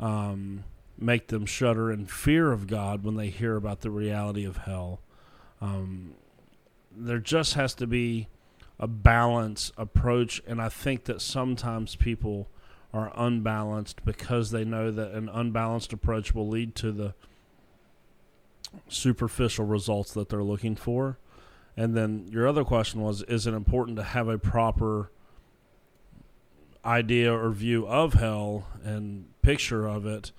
um, 0.00 0.64
make 0.98 1.28
them 1.28 1.46
shudder 1.46 1.92
in 1.92 2.06
fear 2.06 2.50
of 2.50 2.66
God 2.66 3.04
when 3.04 3.16
they 3.16 3.28
hear 3.28 3.56
about 3.56 3.80
the 3.80 3.90
reality 3.90 4.44
of 4.44 4.58
hell. 4.58 5.00
Um, 5.60 6.14
there 6.96 7.18
just 7.18 7.54
has 7.54 7.74
to 7.74 7.86
be 7.86 8.28
a 8.78 8.86
balanced 8.86 9.72
approach, 9.76 10.40
and 10.46 10.60
I 10.60 10.68
think 10.68 11.04
that 11.04 11.20
sometimes 11.20 11.96
people 11.96 12.48
are 12.92 13.12
unbalanced 13.16 14.04
because 14.04 14.50
they 14.50 14.64
know 14.64 14.90
that 14.90 15.12
an 15.12 15.28
unbalanced 15.28 15.92
approach 15.92 16.34
will 16.34 16.48
lead 16.48 16.74
to 16.76 16.92
the 16.92 17.14
superficial 18.88 19.66
results 19.66 20.12
that 20.12 20.28
they're 20.28 20.42
looking 20.42 20.76
for. 20.76 21.18
And 21.76 21.96
then 21.96 22.26
your 22.30 22.48
other 22.48 22.64
question 22.64 23.00
was 23.00 23.22
is 23.22 23.46
it 23.46 23.54
important 23.54 23.96
to 23.98 24.02
have 24.02 24.28
a 24.28 24.38
proper 24.38 25.10
idea 26.84 27.32
or 27.32 27.50
view 27.50 27.86
of 27.86 28.14
hell 28.14 28.66
and 28.82 29.26
picture 29.42 29.86
of 29.86 30.06
it? 30.06 30.32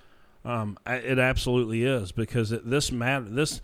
Um, 0.43 0.77
it 0.85 1.19
absolutely 1.19 1.83
is 1.83 2.11
because 2.11 2.51
it, 2.51 2.69
this 2.69 2.91
matter 2.91 3.25
this 3.25 3.61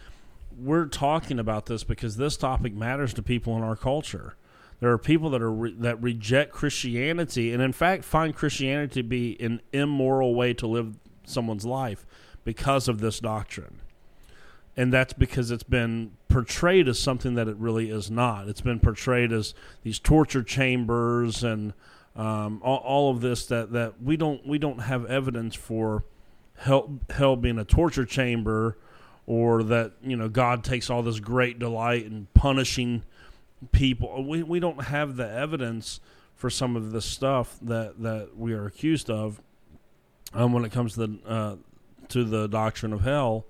we're 0.57 0.85
talking 0.85 1.39
about 1.39 1.65
this 1.65 1.83
because 1.83 2.17
this 2.17 2.37
topic 2.37 2.73
matters 2.73 3.13
to 3.15 3.23
people 3.23 3.55
in 3.57 3.63
our 3.63 3.75
culture. 3.75 4.35
There 4.79 4.91
are 4.91 4.97
people 4.97 5.29
that 5.31 5.41
are 5.41 5.51
re- 5.51 5.75
that 5.79 6.01
reject 6.01 6.51
Christianity 6.51 7.53
and 7.53 7.61
in 7.61 7.71
fact 7.71 8.03
find 8.03 8.35
Christianity 8.35 9.01
to 9.01 9.03
be 9.03 9.37
an 9.39 9.61
immoral 9.71 10.35
way 10.35 10.53
to 10.55 10.67
live 10.67 10.97
someone's 11.25 11.65
life 11.65 12.05
because 12.43 12.87
of 12.87 12.99
this 12.99 13.19
doctrine 13.19 13.81
and 14.77 14.91
that's 14.91 15.13
because 15.13 15.51
it's 15.51 15.63
been 15.63 16.11
portrayed 16.27 16.87
as 16.87 16.99
something 16.99 17.35
that 17.35 17.47
it 17.47 17.55
really 17.57 17.89
is 17.89 18.11
not. 18.11 18.47
It's 18.47 18.61
been 18.61 18.79
portrayed 18.79 19.31
as 19.31 19.53
these 19.83 19.99
torture 19.99 20.43
chambers 20.43 21.43
and 21.43 21.73
um, 22.15 22.61
all, 22.63 22.77
all, 22.77 23.11
of 23.11 23.21
this 23.21 23.45
that, 23.47 23.71
that 23.73 24.01
we 24.01 24.15
don't 24.15 24.45
we 24.47 24.57
don't 24.57 24.79
have 24.79 25.05
evidence 25.05 25.53
for 25.53 26.05
hell, 26.57 26.99
hell 27.09 27.35
being 27.35 27.59
a 27.59 27.65
torture 27.65 28.05
chamber 28.05 28.77
or 29.27 29.63
that 29.63 29.93
you 30.03 30.15
know 30.15 30.29
God 30.29 30.63
takes 30.63 30.89
all 30.89 31.01
this 31.01 31.19
great 31.19 31.59
delight 31.59 32.05
in 32.05 32.27
punishing 32.33 33.03
people. 33.71 34.27
We 34.27 34.43
we 34.43 34.59
don't 34.59 34.85
have 34.85 35.15
the 35.15 35.29
evidence 35.29 35.99
for 36.35 36.49
some 36.49 36.75
of 36.75 36.91
the 36.91 37.01
stuff 37.01 37.57
that 37.61 38.01
that 38.01 38.37
we 38.37 38.53
are 38.53 38.65
accused 38.65 39.09
of 39.09 39.41
um, 40.33 40.53
when 40.53 40.65
it 40.65 40.71
comes 40.71 40.93
to 40.93 41.07
the 41.07 41.19
uh, 41.27 41.55
to 42.09 42.23
the 42.23 42.47
doctrine 42.47 42.93
of 42.93 43.01
hell. 43.01 43.45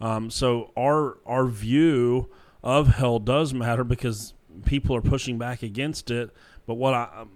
Um, 0.00 0.30
so 0.30 0.72
our 0.76 1.18
our 1.26 1.46
view 1.46 2.30
of 2.62 2.88
hell 2.88 3.18
does 3.18 3.52
matter 3.52 3.84
because 3.84 4.34
people 4.64 4.94
are 4.96 5.02
pushing 5.02 5.38
back 5.38 5.62
against 5.62 6.10
it. 6.10 6.30
But 6.66 6.74
what 6.74 6.94
I, 6.94 7.08
um, 7.18 7.30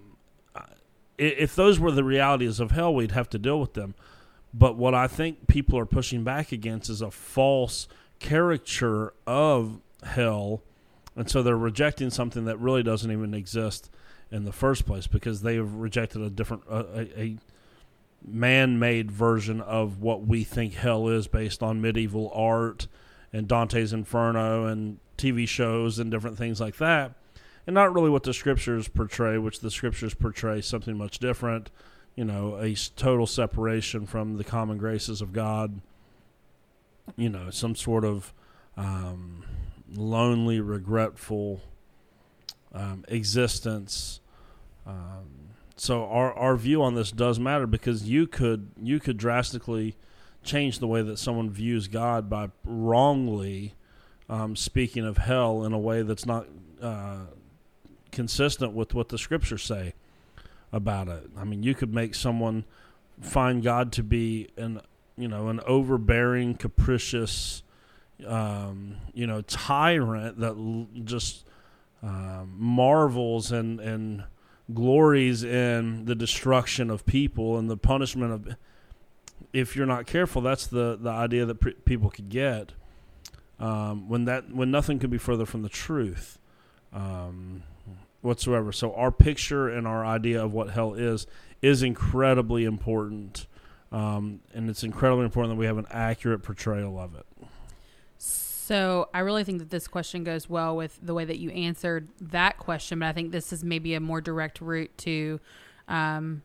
I, 0.55 0.65
if 1.17 1.55
those 1.55 1.79
were 1.79 1.91
the 1.91 2.03
realities 2.03 2.59
of 2.59 2.71
hell, 2.71 2.93
we'd 2.93 3.11
have 3.11 3.29
to 3.29 3.39
deal 3.39 3.59
with 3.59 3.73
them. 3.73 3.95
But 4.57 4.77
what 4.77 4.95
I 4.95 5.07
think 5.07 5.47
people 5.47 5.77
are 5.77 5.85
pushing 5.85 6.23
back 6.23 6.53
against 6.53 6.89
is 6.89 7.01
a 7.01 7.11
false 7.11 7.89
caricature 8.19 9.13
of 9.27 9.81
hell, 10.03 10.61
and 11.15 11.29
so 11.29 11.43
they're 11.43 11.57
rejecting 11.57 12.09
something 12.09 12.45
that 12.45 12.57
really 12.59 12.81
doesn't 12.81 13.11
even 13.11 13.33
exist 13.33 13.89
in 14.31 14.45
the 14.45 14.53
first 14.53 14.85
place 14.85 15.07
because 15.07 15.41
they 15.41 15.55
have 15.55 15.73
rejected 15.73 16.21
a 16.21 16.29
different 16.29 16.63
a, 16.69 17.19
a 17.19 17.37
man-made 18.25 19.11
version 19.11 19.59
of 19.61 20.01
what 20.01 20.25
we 20.25 20.43
think 20.43 20.73
hell 20.73 21.09
is 21.09 21.27
based 21.27 21.61
on 21.61 21.81
medieval 21.81 22.31
art 22.33 22.87
and 23.33 23.47
Dante's 23.47 23.93
Inferno 23.93 24.65
and 24.65 24.99
TV 25.17 25.47
shows 25.47 25.99
and 25.99 26.09
different 26.09 26.37
things 26.37 26.61
like 26.61 26.77
that. 26.77 27.11
And 27.67 27.73
not 27.73 27.93
really 27.93 28.09
what 28.09 28.23
the 28.23 28.33
scriptures 28.33 28.87
portray, 28.87 29.37
which 29.37 29.59
the 29.59 29.71
scriptures 29.71 30.13
portray 30.13 30.61
something 30.61 30.97
much 30.97 31.19
different, 31.19 31.69
you 32.15 32.23
know, 32.23 32.57
a 32.57 32.75
total 32.95 33.27
separation 33.27 34.05
from 34.05 34.37
the 34.37 34.43
common 34.43 34.77
graces 34.77 35.21
of 35.21 35.33
God, 35.33 35.81
you 37.17 37.29
know, 37.29 37.49
some 37.49 37.75
sort 37.75 38.05
of 38.05 38.33
um, 38.77 39.43
lonely, 39.93 40.59
regretful 40.59 41.61
um, 42.73 43.03
existence. 43.07 44.21
Um, 44.85 45.49
so 45.75 46.05
our 46.05 46.33
our 46.33 46.55
view 46.55 46.81
on 46.81 46.95
this 46.95 47.11
does 47.11 47.39
matter 47.39 47.67
because 47.67 48.03
you 48.03 48.27
could 48.27 48.71
you 48.81 48.99
could 48.99 49.17
drastically 49.17 49.95
change 50.43 50.79
the 50.79 50.87
way 50.87 51.01
that 51.01 51.17
someone 51.17 51.49
views 51.49 51.87
God 51.87 52.29
by 52.29 52.49
wrongly 52.63 53.73
um, 54.29 54.55
speaking 54.55 55.05
of 55.05 55.17
hell 55.17 55.63
in 55.63 55.73
a 55.73 55.79
way 55.79 56.01
that's 56.01 56.25
not 56.25 56.47
uh, 56.81 57.25
consistent 58.11 58.73
with 58.73 58.93
what 58.93 59.09
the 59.09 59.17
scriptures 59.17 59.63
say 59.63 59.93
about 60.71 61.07
it. 61.07 61.29
I 61.37 61.43
mean, 61.43 61.63
you 61.63 61.73
could 61.73 61.93
make 61.93 62.15
someone 62.15 62.65
find 63.21 63.63
God 63.63 63.91
to 63.93 64.03
be 64.03 64.49
an 64.57 64.81
you 65.17 65.27
know 65.27 65.47
an 65.47 65.61
overbearing, 65.65 66.55
capricious, 66.55 67.63
um, 68.25 68.97
you 69.13 69.27
know, 69.27 69.41
tyrant 69.41 70.39
that 70.39 70.55
l- 70.57 70.87
just 71.03 71.45
um, 72.03 72.53
marvels 72.57 73.51
and 73.51 73.79
and 73.79 74.23
glories 74.73 75.43
in 75.43 76.05
the 76.05 76.15
destruction 76.15 76.89
of 76.89 77.05
people 77.05 77.57
and 77.57 77.69
the 77.69 77.77
punishment 77.77 78.31
of 78.31 78.55
if 79.53 79.75
you're 79.75 79.85
not 79.85 80.07
careful 80.07 80.41
that's 80.41 80.65
the 80.67 80.97
the 80.99 81.09
idea 81.09 81.45
that 81.45 81.85
people 81.85 82.09
could 82.09 82.29
get 82.29 82.71
um, 83.59 84.09
when 84.09 84.25
that 84.25 84.51
when 84.51 84.71
nothing 84.71 84.97
could 84.97 85.11
be 85.11 85.19
further 85.19 85.45
from 85.45 85.61
the 85.61 85.69
truth 85.69 86.39
um, 86.93 87.61
whatsoever 88.25 88.71
so 88.71 88.93
our 88.95 89.11
picture 89.11 89.69
and 89.69 89.87
our 89.87 90.05
idea 90.05 90.43
of 90.43 90.53
what 90.53 90.71
hell 90.71 90.93
is 90.93 91.27
is 91.61 91.83
incredibly 91.83 92.65
important 92.65 93.47
um, 93.91 94.41
and 94.53 94.69
it's 94.69 94.83
incredibly 94.83 95.23
important 95.23 95.53
that 95.53 95.59
we 95.59 95.65
have 95.65 95.77
an 95.77 95.87
accurate 95.91 96.43
portrayal 96.43 96.99
of 96.99 97.15
it 97.15 97.25
so 98.65 99.09
I 99.13 99.19
really 99.19 99.43
think 99.43 99.59
that 99.59 99.69
this 99.69 99.87
question 99.87 100.23
goes 100.23 100.49
well 100.49 100.75
with 100.75 100.97
the 100.99 101.13
way 101.13 101.23
that 101.23 101.37
you 101.37 101.51
answered 101.51 102.07
that 102.19 102.57
question, 102.57 102.97
but 102.97 103.05
I 103.05 103.13
think 103.13 103.31
this 103.31 103.53
is 103.53 103.63
maybe 103.63 103.93
a 103.93 103.99
more 103.99 104.21
direct 104.21 104.59
route 104.59 104.89
to 104.99 105.39
um, 105.87 106.41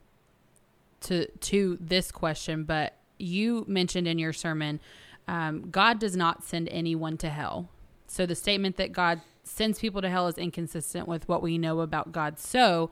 to 1.00 1.26
to 1.28 1.78
this 1.80 2.12
question. 2.12 2.64
But 2.64 2.92
you 3.16 3.64
mentioned 3.66 4.06
in 4.06 4.18
your 4.18 4.34
sermon, 4.34 4.80
um, 5.28 5.70
God 5.70 5.98
does 5.98 6.14
not 6.14 6.44
send 6.44 6.68
anyone 6.68 7.16
to 7.16 7.30
hell. 7.30 7.70
So 8.06 8.26
the 8.26 8.34
statement 8.34 8.76
that 8.76 8.92
God 8.92 9.22
sends 9.50 9.78
people 9.78 10.00
to 10.02 10.08
hell 10.08 10.26
is 10.28 10.38
inconsistent 10.38 11.06
with 11.08 11.28
what 11.28 11.42
we 11.42 11.58
know 11.58 11.80
about 11.80 12.12
God. 12.12 12.38
So, 12.38 12.90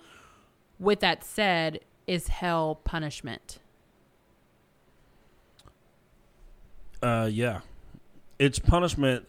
with 0.78 1.00
that 1.00 1.24
said, 1.24 1.80
is 2.06 2.28
hell 2.28 2.80
punishment? 2.84 3.58
Uh, 7.00 7.28
yeah 7.30 7.60
it's 8.38 8.58
punishment 8.58 9.28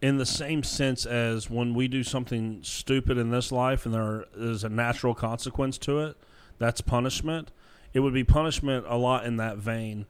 in 0.00 0.18
the 0.18 0.26
same 0.26 0.62
sense 0.62 1.06
as 1.06 1.48
when 1.48 1.74
we 1.74 1.88
do 1.88 2.02
something 2.02 2.60
stupid 2.62 3.16
in 3.18 3.30
this 3.30 3.52
life 3.52 3.86
and 3.86 3.94
there 3.94 4.26
is 4.36 4.64
a 4.64 4.68
natural 4.68 5.14
consequence 5.14 5.78
to 5.78 6.00
it. 6.00 6.16
That's 6.58 6.80
punishment. 6.80 7.50
It 7.92 8.00
would 8.00 8.14
be 8.14 8.24
punishment 8.24 8.84
a 8.88 8.96
lot 8.96 9.24
in 9.24 9.36
that 9.36 9.58
vein. 9.58 10.06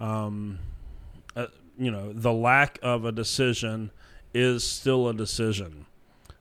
Um, 0.00 0.58
uh, 1.34 1.46
you 1.78 1.90
know, 1.90 2.12
the 2.12 2.32
lack 2.32 2.78
of 2.82 3.04
a 3.04 3.12
decision 3.12 3.90
is 4.34 4.64
still 4.64 5.08
a 5.08 5.14
decision, 5.14 5.86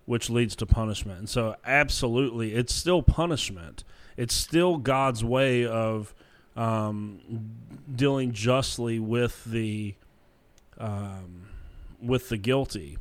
which 0.06 0.30
leads 0.30 0.56
to 0.58 0.66
punishment. 0.66 1.20
And 1.20 1.30
so, 1.30 1.56
absolutely, 1.66 2.54
it's 2.54 2.74
still 2.74 3.02
punishment. 3.02 3.84
It's 4.18 4.34
still 4.34 4.78
God's 4.78 5.24
way 5.24 5.66
of 5.66 6.14
um, 6.56 7.20
dealing 7.94 8.32
justly 8.32 9.00
with 9.00 9.44
the 9.46 9.96
um, 10.78 11.48
with 12.02 12.30
the 12.30 12.38
guilty. 12.38 12.98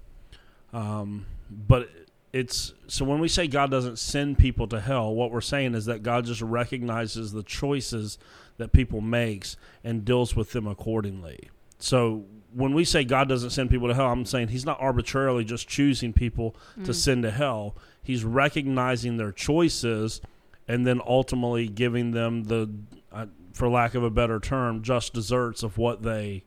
Um, 0.72 1.26
but 1.50 1.88
it's 2.32 2.72
so 2.88 3.04
when 3.04 3.20
we 3.20 3.28
say 3.28 3.46
God 3.46 3.70
doesn't 3.70 3.98
send 3.98 4.38
people 4.38 4.66
to 4.68 4.80
hell, 4.80 5.14
what 5.14 5.30
we're 5.30 5.40
saying 5.40 5.74
is 5.74 5.84
that 5.84 6.02
God 6.02 6.24
just 6.24 6.42
recognizes 6.42 7.32
the 7.32 7.44
choices 7.44 8.18
that 8.56 8.72
people 8.72 9.00
makes 9.00 9.56
and 9.84 10.04
deals 10.04 10.34
with 10.34 10.52
them 10.52 10.66
accordingly. 10.66 11.50
So 11.78 12.24
when 12.54 12.72
we 12.72 12.84
say 12.84 13.04
God 13.04 13.28
doesn't 13.28 13.50
send 13.50 13.70
people 13.70 13.88
to 13.88 13.94
hell, 13.94 14.10
I'm 14.10 14.24
saying 14.24 14.48
He's 14.48 14.64
not 14.64 14.80
arbitrarily 14.80 15.44
just 15.44 15.68
choosing 15.68 16.12
people 16.12 16.54
mm. 16.78 16.84
to 16.84 16.94
send 16.94 17.24
to 17.24 17.30
hell. 17.30 17.76
He's 18.02 18.24
recognizing 18.24 19.16
their 19.16 19.32
choices 19.32 20.20
and 20.68 20.86
then 20.86 21.00
ultimately 21.06 21.68
giving 21.68 22.12
them 22.12 22.44
the, 22.44 22.70
uh, 23.12 23.26
for 23.52 23.68
lack 23.68 23.94
of 23.94 24.02
a 24.02 24.10
better 24.10 24.40
term, 24.40 24.82
just 24.82 25.12
desserts 25.12 25.62
of 25.62 25.78
what 25.78 26.02
they 26.02 26.44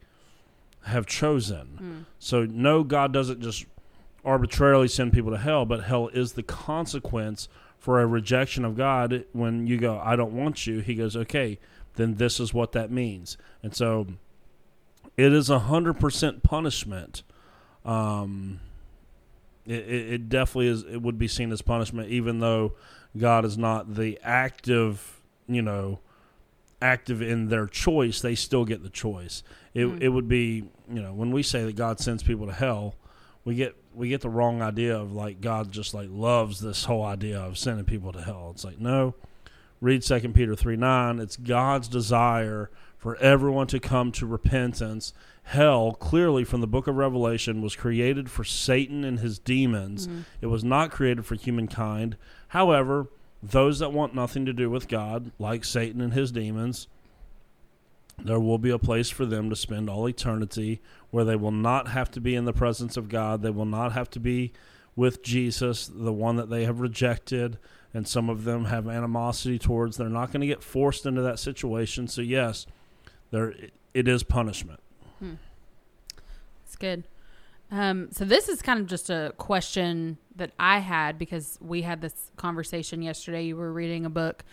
have 0.85 1.05
chosen. 1.05 1.79
Mm. 1.81 2.05
So 2.19 2.45
no, 2.45 2.83
God 2.83 3.11
doesn't 3.11 3.41
just 3.41 3.65
arbitrarily 4.23 4.87
send 4.87 5.13
people 5.13 5.31
to 5.31 5.37
hell, 5.37 5.65
but 5.65 5.83
hell 5.83 6.07
is 6.09 6.33
the 6.33 6.43
consequence 6.43 7.47
for 7.77 8.01
a 8.01 8.07
rejection 8.07 8.65
of 8.65 8.75
God. 8.75 9.25
When 9.33 9.67
you 9.67 9.77
go, 9.77 9.99
I 10.03 10.15
don't 10.15 10.33
want 10.33 10.65
you, 10.65 10.79
He 10.79 10.95
goes, 10.95 11.15
okay, 11.15 11.59
then 11.95 12.15
this 12.15 12.39
is 12.39 12.53
what 12.53 12.71
that 12.71 12.91
means. 12.91 13.37
And 13.61 13.75
so 13.75 14.07
it 15.17 15.33
is 15.33 15.49
a 15.49 15.59
hundred 15.59 15.99
percent 15.99 16.43
punishment. 16.43 17.23
Um, 17.83 18.59
it, 19.65 19.89
it 19.89 20.29
definitely 20.29 20.67
is. 20.67 20.83
It 20.83 21.01
would 21.01 21.17
be 21.17 21.27
seen 21.27 21.51
as 21.51 21.61
punishment, 21.61 22.09
even 22.09 22.39
though 22.39 22.73
God 23.17 23.43
is 23.43 23.57
not 23.57 23.95
the 23.95 24.19
active, 24.23 25.19
you 25.47 25.61
know, 25.61 25.99
active 26.81 27.21
in 27.21 27.49
their 27.49 27.65
choice. 27.65 28.21
They 28.21 28.35
still 28.35 28.63
get 28.63 28.83
the 28.83 28.89
choice. 28.89 29.43
It 29.73 29.85
mm. 29.85 30.01
it 30.01 30.09
would 30.09 30.27
be, 30.27 30.69
you 30.89 31.01
know, 31.01 31.13
when 31.13 31.31
we 31.31 31.43
say 31.43 31.63
that 31.65 31.75
God 31.75 31.99
sends 31.99 32.23
people 32.23 32.45
to 32.45 32.53
hell, 32.53 32.95
we 33.43 33.55
get 33.55 33.75
we 33.93 34.09
get 34.09 34.21
the 34.21 34.29
wrong 34.29 34.61
idea 34.61 34.95
of 34.95 35.11
like 35.13 35.41
God 35.41 35.71
just 35.71 35.93
like 35.93 36.09
loves 36.11 36.59
this 36.59 36.85
whole 36.85 37.03
idea 37.03 37.39
of 37.39 37.57
sending 37.57 37.85
people 37.85 38.13
to 38.13 38.21
hell. 38.21 38.51
It's 38.53 38.63
like 38.63 38.79
no, 38.79 39.15
read 39.81 40.03
Second 40.03 40.33
Peter 40.33 40.55
three 40.55 40.77
nine. 40.77 41.19
It's 41.19 41.37
God's 41.37 41.87
desire 41.87 42.69
for 42.97 43.15
everyone 43.17 43.67
to 43.67 43.79
come 43.79 44.11
to 44.13 44.25
repentance. 44.25 45.13
Hell, 45.43 45.93
clearly 45.93 46.43
from 46.43 46.61
the 46.61 46.67
book 46.67 46.87
of 46.87 46.95
Revelation, 46.95 47.61
was 47.61 47.75
created 47.75 48.29
for 48.29 48.43
Satan 48.43 49.03
and 49.03 49.19
his 49.19 49.39
demons. 49.39 50.07
Mm-hmm. 50.07 50.21
It 50.41 50.47
was 50.47 50.63
not 50.63 50.91
created 50.91 51.25
for 51.25 51.35
humankind. 51.35 52.17
However, 52.49 53.07
those 53.41 53.79
that 53.79 53.93
want 53.93 54.15
nothing 54.15 54.45
to 54.45 54.53
do 54.53 54.69
with 54.69 54.87
God, 54.87 55.31
like 55.37 55.63
Satan 55.63 56.01
and 56.01 56.13
his 56.13 56.31
demons, 56.31 56.87
there 58.17 58.39
will 58.39 58.57
be 58.57 58.71
a 58.71 58.79
place 58.79 59.09
for 59.09 59.25
them 59.25 59.49
to 59.49 59.55
spend 59.55 59.89
all 59.89 60.09
eternity 60.09 60.81
where 61.11 61.23
they 61.23 61.35
will 61.35 61.51
not 61.51 61.89
have 61.89 62.09
to 62.11 62.19
be 62.19 62.35
in 62.35 62.45
the 62.45 62.53
presence 62.53 62.97
of 62.97 63.09
God. 63.09 63.41
They 63.41 63.51
will 63.51 63.65
not 63.65 63.91
have 63.91 64.09
to 64.11 64.19
be 64.19 64.53
with 64.95 65.21
Jesus, 65.21 65.87
the 65.87 66.11
one 66.11 66.37
that 66.37 66.49
they 66.49 66.65
have 66.65 66.79
rejected 66.79 67.59
and 67.93 68.07
some 68.07 68.29
of 68.29 68.43
them 68.43 68.65
have 68.65 68.87
animosity 68.87 69.57
towards. 69.57 69.97
They're 69.97 70.09
not 70.09 70.31
going 70.31 70.41
to 70.41 70.47
get 70.47 70.63
forced 70.63 71.05
into 71.05 71.21
that 71.21 71.39
situation. 71.39 72.07
So 72.07 72.21
yes, 72.21 72.65
there 73.31 73.53
it 73.93 74.07
is 74.07 74.23
punishment. 74.23 74.79
Hmm. 75.19 75.33
Good. 76.79 77.05
Um, 77.71 78.09
so 78.11 78.23
this 78.23 78.47
is 78.49 78.61
kind 78.61 78.79
of 78.79 78.85
just 78.85 79.09
a 79.09 79.33
question 79.37 80.19
that 80.35 80.51
I 80.59 80.77
had 80.77 81.17
because 81.17 81.57
we 81.59 81.81
had 81.81 82.01
this 82.01 82.31
conversation 82.37 83.01
yesterday. 83.01 83.45
You 83.45 83.55
were 83.55 83.73
reading 83.73 84.05
a 84.05 84.09
book, 84.11 84.43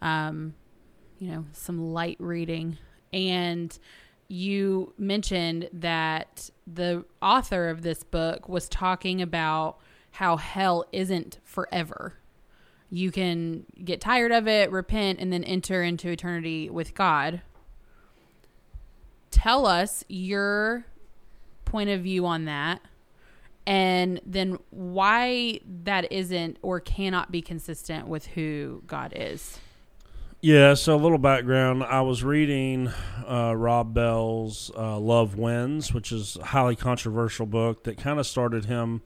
um, 0.00 0.54
you 1.18 1.32
know, 1.32 1.44
some 1.52 1.92
light 1.92 2.16
reading, 2.20 2.78
and 3.12 3.76
you 4.28 4.94
mentioned 4.96 5.68
that 5.72 6.50
the 6.72 7.04
author 7.20 7.68
of 7.68 7.82
this 7.82 8.04
book 8.04 8.48
was 8.48 8.68
talking 8.68 9.20
about 9.20 9.78
how 10.12 10.36
hell 10.36 10.86
isn't 10.92 11.40
forever 11.42 12.14
you 12.92 13.10
can 13.10 13.64
get 13.82 14.02
tired 14.02 14.32
of 14.32 14.46
it, 14.46 14.70
repent, 14.70 15.18
and 15.18 15.32
then 15.32 15.42
enter 15.44 15.82
into 15.82 16.10
eternity 16.10 16.68
with 16.68 16.94
God. 16.94 17.40
Tell 19.42 19.66
us 19.66 20.04
your 20.08 20.84
point 21.64 21.90
of 21.90 22.02
view 22.02 22.26
on 22.26 22.44
that, 22.44 22.80
and 23.66 24.20
then 24.24 24.56
why 24.70 25.58
that 25.82 26.12
isn't 26.12 26.58
or 26.62 26.78
cannot 26.78 27.32
be 27.32 27.42
consistent 27.42 28.06
with 28.06 28.24
who 28.24 28.84
God 28.86 29.12
is. 29.16 29.58
Yeah, 30.42 30.74
so 30.74 30.94
a 30.94 30.96
little 30.96 31.18
background. 31.18 31.82
I 31.82 32.02
was 32.02 32.22
reading 32.22 32.92
uh, 33.28 33.54
Rob 33.56 33.92
Bell's 33.92 34.70
uh, 34.76 35.00
Love 35.00 35.36
Wins, 35.36 35.92
which 35.92 36.12
is 36.12 36.36
a 36.36 36.44
highly 36.44 36.76
controversial 36.76 37.46
book 37.46 37.82
that 37.82 37.98
kind 37.98 38.20
of 38.20 38.28
started 38.28 38.66
him 38.66 39.02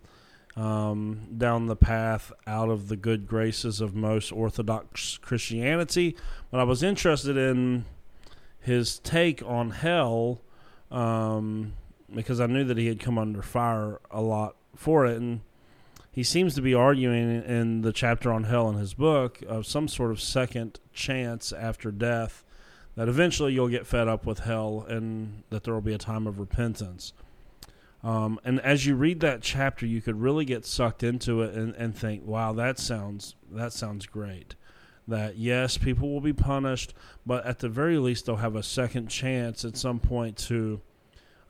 um, 0.55 1.29
down 1.35 1.65
the 1.65 1.77
path 1.77 2.31
out 2.47 2.69
of 2.69 2.89
the 2.89 2.97
good 2.97 3.27
graces 3.27 3.81
of 3.81 3.95
most 3.95 4.33
Orthodox 4.33 5.17
Christianity. 5.17 6.15
But 6.51 6.61
I 6.61 6.65
was 6.65 6.83
interested 6.83 7.39
in 7.39 7.87
his 8.67 8.99
take 8.99 9.45
on 9.45 9.71
hell 9.71 10.41
um, 10.91 11.75
because 12.13 12.41
I 12.41 12.47
knew 12.47 12.65
that 12.65 12.77
he 12.77 12.89
had 12.89 12.99
come 12.99 13.17
under 13.17 13.41
fire 13.41 14.01
a 14.11 14.21
lot 14.21 14.57
for 14.75 15.07
it. 15.07 15.19
And 15.21 15.43
he 16.11 16.25
seems 16.25 16.57
to 16.57 16.63
be 16.63 16.75
arguing 16.75 17.45
in 17.45 17.83
the 17.83 17.93
chapter 17.93 18.33
on 18.33 18.43
hell 18.43 18.69
in 18.69 18.77
his 18.77 18.93
book 18.93 19.41
of 19.47 19.67
some 19.67 19.87
sort 19.87 20.11
of 20.11 20.21
second 20.21 20.81
chance 20.93 21.53
after 21.53 21.93
death 21.93 22.43
that 22.97 23.09
eventually 23.09 23.53
you'll 23.53 23.69
get 23.69 23.87
fed 23.87 24.09
up 24.09 24.27
with 24.27 24.41
hell 24.41 24.85
and 24.89 25.45
that 25.51 25.63
there 25.63 25.73
will 25.73 25.81
be 25.81 25.95
a 25.95 25.99
time 25.99 26.27
of 26.27 26.41
repentance. 26.41 27.13
Um, 28.03 28.41
and 28.45 28.59
as 28.63 28.85
you 28.85 28.97
read 28.97 29.21
that 29.21 29.43
chapter, 29.43 29.87
you 29.87 30.03
could 30.03 30.21
really 30.21 30.45
get 30.45 30.67
sucked 30.67 31.05
into 31.05 31.43
it 31.43 31.55
and, 31.55 31.73
and 31.77 31.97
think, 31.97 32.25
"Wow, 32.25 32.53
that 32.55 32.79
sounds 32.79 33.37
that 33.51 33.73
sounds 33.73 34.07
great." 34.07 34.57
That 35.09 35.37
yes, 35.37 35.79
people 35.79 36.13
will 36.13 36.21
be 36.21 36.33
punished, 36.33 36.93
but 37.25 37.47
at 37.47 37.61
the 37.61 37.69
very 37.69 37.99
least, 37.99 38.27
they'll 38.27 38.37
have 38.37 38.57
a 38.57 38.63
second 38.63 39.09
chance 39.09 39.65
at 39.65 39.77
some 39.77 40.01
point 40.01 40.37
to 40.39 40.81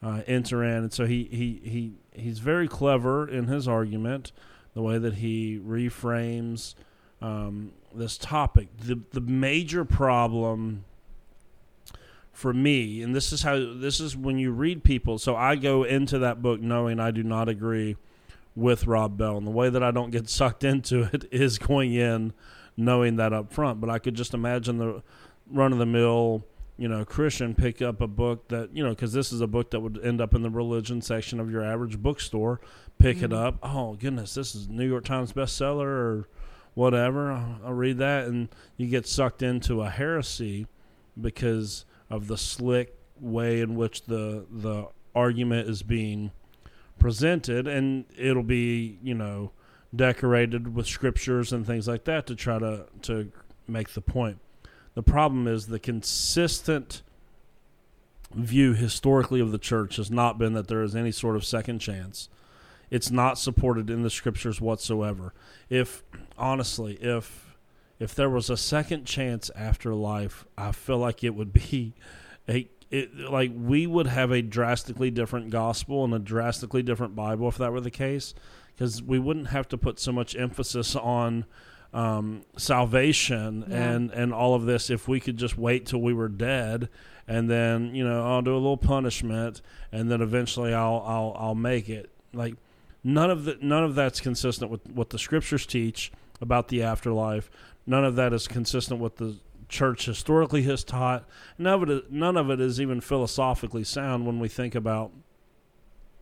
uh, 0.03 0.21
enter 0.27 0.62
in. 0.62 0.85
And 0.85 0.92
so 0.92 1.07
he, 1.07 1.25
he 1.31 1.61
he 1.69 1.92
he's 2.12 2.38
very 2.38 2.69
clever 2.69 3.29
in 3.29 3.47
his 3.47 3.66
argument, 3.66 4.33
the 4.75 4.83
way 4.83 4.99
that 4.99 5.14
he 5.14 5.59
reframes 5.64 6.75
um, 7.23 7.73
this 7.95 8.19
topic. 8.19 8.69
The 8.79 9.01
the 9.12 9.21
major 9.21 9.85
problem 9.85 10.85
for 12.33 12.53
me, 12.53 13.01
and 13.01 13.14
this 13.14 13.33
is 13.33 13.42
how 13.42 13.57
this 13.57 14.01
is 14.01 14.16
when 14.16 14.38
you 14.38 14.53
read 14.53 14.85
people. 14.85 15.19
So 15.19 15.35
I 15.35 15.57
go 15.57 15.85
into 15.85 16.19
that 16.19 16.42
book 16.42 16.61
knowing 16.61 17.01
I 17.01 17.11
do 17.11 17.23
not 17.23 17.49
agree 17.49 17.97
with 18.55 18.87
Rob 18.87 19.16
Bell, 19.16 19.38
and 19.38 19.47
the 19.47 19.51
way 19.51 19.71
that 19.71 19.83
I 19.83 19.90
don't 19.90 20.11
get 20.11 20.29
sucked 20.29 20.62
into 20.73 21.09
it 21.12 21.25
is 21.33 21.59
going 21.59 21.95
in 21.95 22.35
knowing 22.77 23.17
that 23.17 23.33
up 23.33 23.53
front. 23.53 23.81
But 23.81 23.91
I 23.91 23.99
could 23.99 24.15
just 24.15 24.35
imagine 24.35 24.79
the 24.79 25.03
run 25.51 25.73
of 25.73 25.79
the 25.79 25.87
mill, 25.87 26.45
you 26.77 26.89
know, 26.89 27.05
Christian 27.05 27.55
pick 27.55 27.81
up 27.81 28.01
a 28.01 28.07
book 28.07 28.49
that 28.49 28.75
you 28.75 28.83
know 28.83 28.91
because 28.91 29.12
this 29.12 29.33
is 29.33 29.41
a 29.41 29.47
book 29.47 29.71
that 29.71 29.81
would 29.81 29.99
end 30.05 30.21
up 30.21 30.35
in 30.35 30.43
the 30.43 30.51
religion 30.51 31.01
section 31.01 31.41
of 31.41 31.51
your 31.51 31.65
average 31.65 31.99
bookstore. 31.99 32.61
Pick 32.99 33.19
mm-hmm. 33.19 33.27
it 33.27 33.33
up. 33.33 33.59
Oh 33.62 33.95
goodness, 33.95 34.35
this 34.35 34.55
is 34.55 34.69
New 34.69 34.87
York 34.87 35.05
Times 35.05 35.33
bestseller 35.33 35.87
or 35.87 36.29
whatever. 36.75 37.33
I'll, 37.33 37.61
I'll 37.67 37.73
read 37.73 37.99
that, 37.99 38.27
and 38.27 38.49
you 38.77 38.87
get 38.89 39.07
sucked 39.07 39.43
into 39.43 39.83
a 39.83 39.91
heresy 39.91 40.67
because 41.19 41.85
of 42.11 42.27
the 42.29 42.37
slick 42.37 42.95
way 43.19 43.61
in 43.61 43.75
which 43.75 44.05
the 44.05 44.47
the 44.51 44.89
argument 45.15 45.69
is 45.69 45.83
being 45.83 46.31
presented, 46.99 47.67
and 47.67 48.05
it'll 48.17 48.43
be 48.43 48.99
you 49.03 49.15
know 49.15 49.53
decorated 49.97 50.75
with 50.75 50.87
scriptures 50.87 51.53
and 51.53 51.67
things 51.67 51.89
like 51.89 52.05
that 52.05 52.27
to 52.27 52.35
try 52.35 52.59
to 52.59 52.87
to 53.03 53.31
make 53.67 53.91
the 53.91 54.01
point. 54.01 54.39
The 54.95 55.03
problem 55.03 55.47
is 55.47 55.67
the 55.67 55.79
consistent 55.79 57.03
view 58.35 58.75
historically 58.75 59.41
of 59.41 59.53
the 59.53 59.59
church 59.59 59.97
has 59.97 60.11
not 60.11 60.39
been 60.39 60.53
that 60.55 60.69
there 60.69 60.83
is 60.83 60.97
any 60.97 61.13
sort 61.13 61.37
of 61.37 61.45
second 61.45 61.79
chance. 61.79 62.29
It's 62.91 63.11
not 63.11 63.39
supported 63.39 63.91
in 63.91 64.03
the 64.03 64.11
scriptures 64.11 64.61
whatsoever. 64.61 65.33
If 65.69 66.03
honestly, 66.39 66.95
if 67.01 67.57
if 67.99 68.15
there 68.15 68.31
was 68.31 68.51
a 68.51 68.57
second 68.57 69.07
chance 69.07 69.51
after 69.57 69.95
life, 69.95 70.45
I 70.57 70.73
feel 70.73 70.99
like 70.99 71.25
it 71.25 71.35
would 71.35 71.53
be 71.71 71.95
a 72.49 72.69
it, 72.91 73.17
like 73.17 73.51
we 73.55 73.87
would 73.87 74.07
have 74.07 74.31
a 74.31 74.43
drastically 74.43 75.11
different 75.11 75.51
gospel 75.51 76.05
and 76.05 76.15
a 76.15 76.19
drastically 76.19 76.83
different 76.83 77.17
Bible 77.17 77.49
if 77.49 77.59
that 77.59 77.73
were 77.73 77.81
the 77.81 77.91
case, 77.91 78.33
because 78.77 79.03
we 79.03 79.19
wouldn't 79.19 79.49
have 79.49 79.69
to 79.69 79.79
put 79.79 79.99
so 79.99 80.12
much 80.12 80.37
emphasis 80.37 80.95
on 80.95 81.45
um, 81.95 82.43
salvation 82.57 83.65
yeah. 83.69 83.91
and 83.91 84.11
and 84.11 84.35
all 84.35 84.55
of 84.55 84.67
this 84.67 84.91
if 84.91 85.09
we 85.09 85.19
could 85.19 85.37
just 85.37 85.57
wait 85.57 85.87
till 85.87 86.01
we 86.01 86.12
were 86.12 86.29
dead 86.29 86.89
and 87.27 87.49
then 87.51 87.95
you 87.95 88.07
know 88.07 88.27
I'll 88.27 88.43
do 88.43 88.53
a 88.53 88.59
little 88.59 88.77
punishment 88.77 89.62
and 89.93 90.11
then 90.11 90.21
eventually 90.21 90.75
I'll 90.75 91.03
I'll 91.07 91.37
I'll 91.39 91.55
make 91.55 91.89
it 91.89 92.11
like 92.35 92.57
none 93.03 93.31
of 93.31 93.45
the 93.45 93.57
none 93.62 93.85
of 93.85 93.95
that's 93.95 94.21
consistent 94.21 94.71
with 94.71 94.87
what 94.91 95.11
the 95.11 95.19
scriptures 95.19 95.65
teach 95.65 96.12
about 96.41 96.69
the 96.69 96.83
afterlife 96.83 97.51
none 97.87 98.05
of 98.05 98.17
that 98.17 98.33
is 98.35 98.47
consistent 98.47 99.01
with 99.01 99.17
the 99.17 99.37
church 99.69 100.07
historically 100.07 100.62
has 100.62 100.85
taught. 100.85 101.25
None 101.59 101.83
of 101.83 101.91
it, 101.91 102.12
none 102.12 102.37
of 102.37 102.51
it 102.51 102.61
is 102.61 102.81
even 102.81 103.01
philosophically 103.01 103.85
sound 103.85 104.27
when 104.27 104.39
we 104.39 104.49
think 104.49 104.75
about 104.75 105.12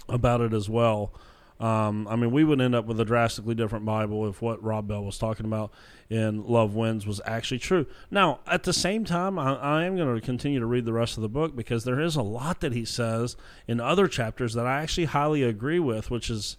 about 0.09 0.41
it 0.41 0.53
as 0.53 0.69
well. 0.69 1.13
Um, 1.61 2.09
I 2.09 2.17
mean, 2.17 2.33
we 2.33 2.43
would 2.43 2.61
end 2.61 2.75
up 2.75 2.85
with 2.85 2.99
a 2.99 3.05
drastically 3.05 3.55
different 3.55 3.85
Bible 3.85 4.29
if 4.29 4.43
what 4.43 4.63
Rob 4.63 4.89
Bell 4.89 5.05
was 5.05 5.19
talking 5.19 5.47
about 5.47 5.71
in 6.11 6.45
Love 6.45 6.75
Wins 6.75 7.07
was 7.07 7.21
actually 7.25 7.61
true. 7.61 7.87
Now, 8.11 8.41
at 8.47 8.65
the 8.65 8.73
same 8.73 9.05
time, 9.05 9.39
I, 9.39 9.55
I 9.55 9.85
am 9.85 9.97
going 9.97 10.13
to 10.15 10.21
continue 10.21 10.59
to 10.59 10.67
read 10.67 10.85
the 10.85 10.93
rest 10.93 11.17
of 11.17 11.23
the 11.23 11.29
book 11.29 11.55
because 11.55 11.85
there 11.85 12.01
is 12.01 12.17
a 12.17 12.23
lot 12.23 12.61
that 12.61 12.73
he 12.73 12.85
says 12.85 13.37
in 13.69 13.81
other 13.81 14.09
chapters 14.09 14.55
that 14.55 14.67
I 14.67 14.83
actually 14.83 15.07
highly 15.07 15.43
agree 15.45 15.79
with, 15.79 16.11
which 16.11 16.29
is 16.29 16.57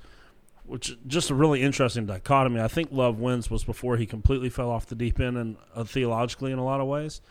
which 0.65 0.97
just 1.05 1.29
a 1.29 1.35
really 1.35 1.61
interesting 1.61 2.07
dichotomy. 2.07 2.59
I 2.59 2.67
think 2.67 2.89
Love 2.91 3.19
Wins 3.19 3.51
was 3.51 3.63
before 3.63 3.97
he 3.97 4.07
completely 4.07 4.49
fell 4.49 4.71
off 4.71 4.87
the 4.87 4.95
deep 4.95 5.19
end 5.19 5.37
and 5.37 5.57
uh, 5.75 5.83
theologically 5.83 6.51
in 6.51 6.57
a 6.57 6.65
lot 6.65 6.81
of 6.81 6.87
ways. 6.87 7.21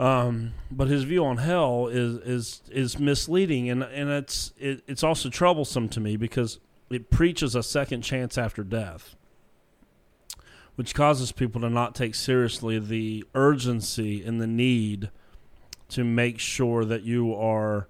Um, 0.00 0.54
but 0.70 0.88
his 0.88 1.04
view 1.04 1.24
on 1.26 1.36
hell 1.36 1.86
is 1.88 2.16
is 2.20 2.62
is 2.70 2.98
misleading, 2.98 3.68
and 3.68 3.82
and 3.82 4.08
it's 4.08 4.52
it, 4.58 4.82
it's 4.88 5.04
also 5.04 5.28
troublesome 5.28 5.90
to 5.90 6.00
me 6.00 6.16
because 6.16 6.58
it 6.90 7.10
preaches 7.10 7.54
a 7.54 7.62
second 7.62 8.02
chance 8.02 8.36
after 8.36 8.64
death, 8.64 9.14
which 10.74 10.94
causes 10.94 11.32
people 11.32 11.60
to 11.60 11.70
not 11.70 11.94
take 11.94 12.14
seriously 12.14 12.78
the 12.78 13.24
urgency 13.34 14.24
and 14.24 14.40
the 14.40 14.46
need 14.46 15.10
to 15.88 16.04
make 16.04 16.38
sure 16.38 16.84
that 16.84 17.02
you 17.02 17.34
are 17.34 17.86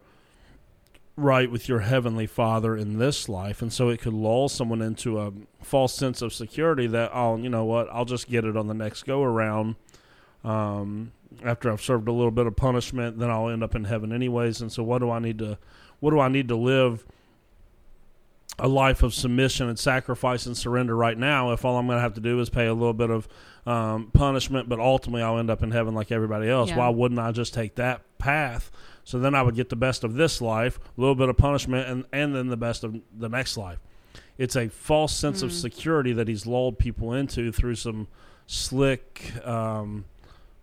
right 1.16 1.50
with 1.50 1.68
your 1.68 1.80
heavenly 1.80 2.26
father 2.26 2.76
in 2.76 2.98
this 2.98 3.28
life. 3.28 3.60
And 3.60 3.72
so 3.72 3.88
it 3.88 4.00
could 4.00 4.14
lull 4.14 4.48
someone 4.48 4.80
into 4.80 5.18
a 5.18 5.32
false 5.62 5.94
sense 5.94 6.22
of 6.22 6.32
security 6.32 6.86
that 6.86 7.10
oh 7.12 7.36
you 7.36 7.50
know 7.50 7.64
what 7.64 7.86
i'll 7.92 8.06
just 8.06 8.30
get 8.30 8.46
it 8.46 8.56
on 8.56 8.66
the 8.66 8.74
next 8.74 9.02
go 9.04 9.22
around. 9.22 9.76
Um, 10.42 11.12
after 11.44 11.70
i've 11.70 11.82
served 11.82 12.08
a 12.08 12.12
little 12.12 12.30
bit 12.30 12.46
of 12.46 12.56
punishment 12.56 13.18
then 13.18 13.30
i'll 13.30 13.50
end 13.50 13.62
up 13.62 13.74
in 13.74 13.84
heaven 13.84 14.12
anyways. 14.12 14.60
And 14.60 14.72
so 14.72 14.82
what 14.82 14.98
do 14.98 15.10
i 15.10 15.18
need 15.18 15.38
to 15.38 15.58
what 16.00 16.10
do 16.10 16.20
i 16.20 16.28
need 16.28 16.48
to 16.48 16.56
live 16.56 17.04
a 18.60 18.68
life 18.68 19.02
of 19.02 19.12
submission 19.14 19.68
and 19.68 19.78
sacrifice 19.78 20.46
and 20.46 20.56
surrender 20.56 20.94
right 20.94 21.16
now 21.18 21.50
if 21.52 21.64
all 21.64 21.78
i'm 21.78 21.86
going 21.86 21.96
to 21.96 22.02
have 22.02 22.14
to 22.14 22.20
do 22.20 22.38
is 22.40 22.50
pay 22.50 22.66
a 22.66 22.74
little 22.74 22.92
bit 22.92 23.10
of 23.10 23.26
um, 23.66 24.10
punishment 24.12 24.68
but 24.68 24.78
ultimately 24.78 25.22
i'll 25.22 25.38
end 25.38 25.50
up 25.50 25.62
in 25.62 25.70
heaven 25.70 25.94
like 25.94 26.12
everybody 26.12 26.48
else 26.48 26.68
Yeah. 26.70 26.76
why 26.78 26.88
wouldn't 26.90 27.18
i 27.20 27.32
just 27.32 27.52
take 27.54 27.74
that 27.76 28.02
path 28.18 28.70
so 29.02 29.18
then 29.18 29.34
I 29.34 29.42
would 29.42 29.56
get 29.56 29.70
the 29.70 29.76
best 29.76 30.04
of 30.04 30.14
this 30.14 30.40
life, 30.40 30.78
a 30.78 31.00
little 31.00 31.16
bit 31.16 31.28
of 31.30 31.36
punishment, 31.36 31.88
and, 31.88 32.04
and 32.12 32.36
then 32.36 32.46
the 32.48 32.56
best 32.56 32.84
of 32.84 32.94
the 33.18 33.28
next 33.30 33.56
life. 33.56 33.78
It's 34.38 34.54
a 34.54 34.68
false 34.68 35.12
sense 35.16 35.42
of 35.42 35.52
security 35.52 36.12
that 36.12 36.28
he's 36.28 36.46
lulled 36.46 36.78
people 36.78 37.14
into 37.14 37.50
through 37.50 37.74
some 37.76 38.06
slick, 38.46 39.32
um, 39.46 40.04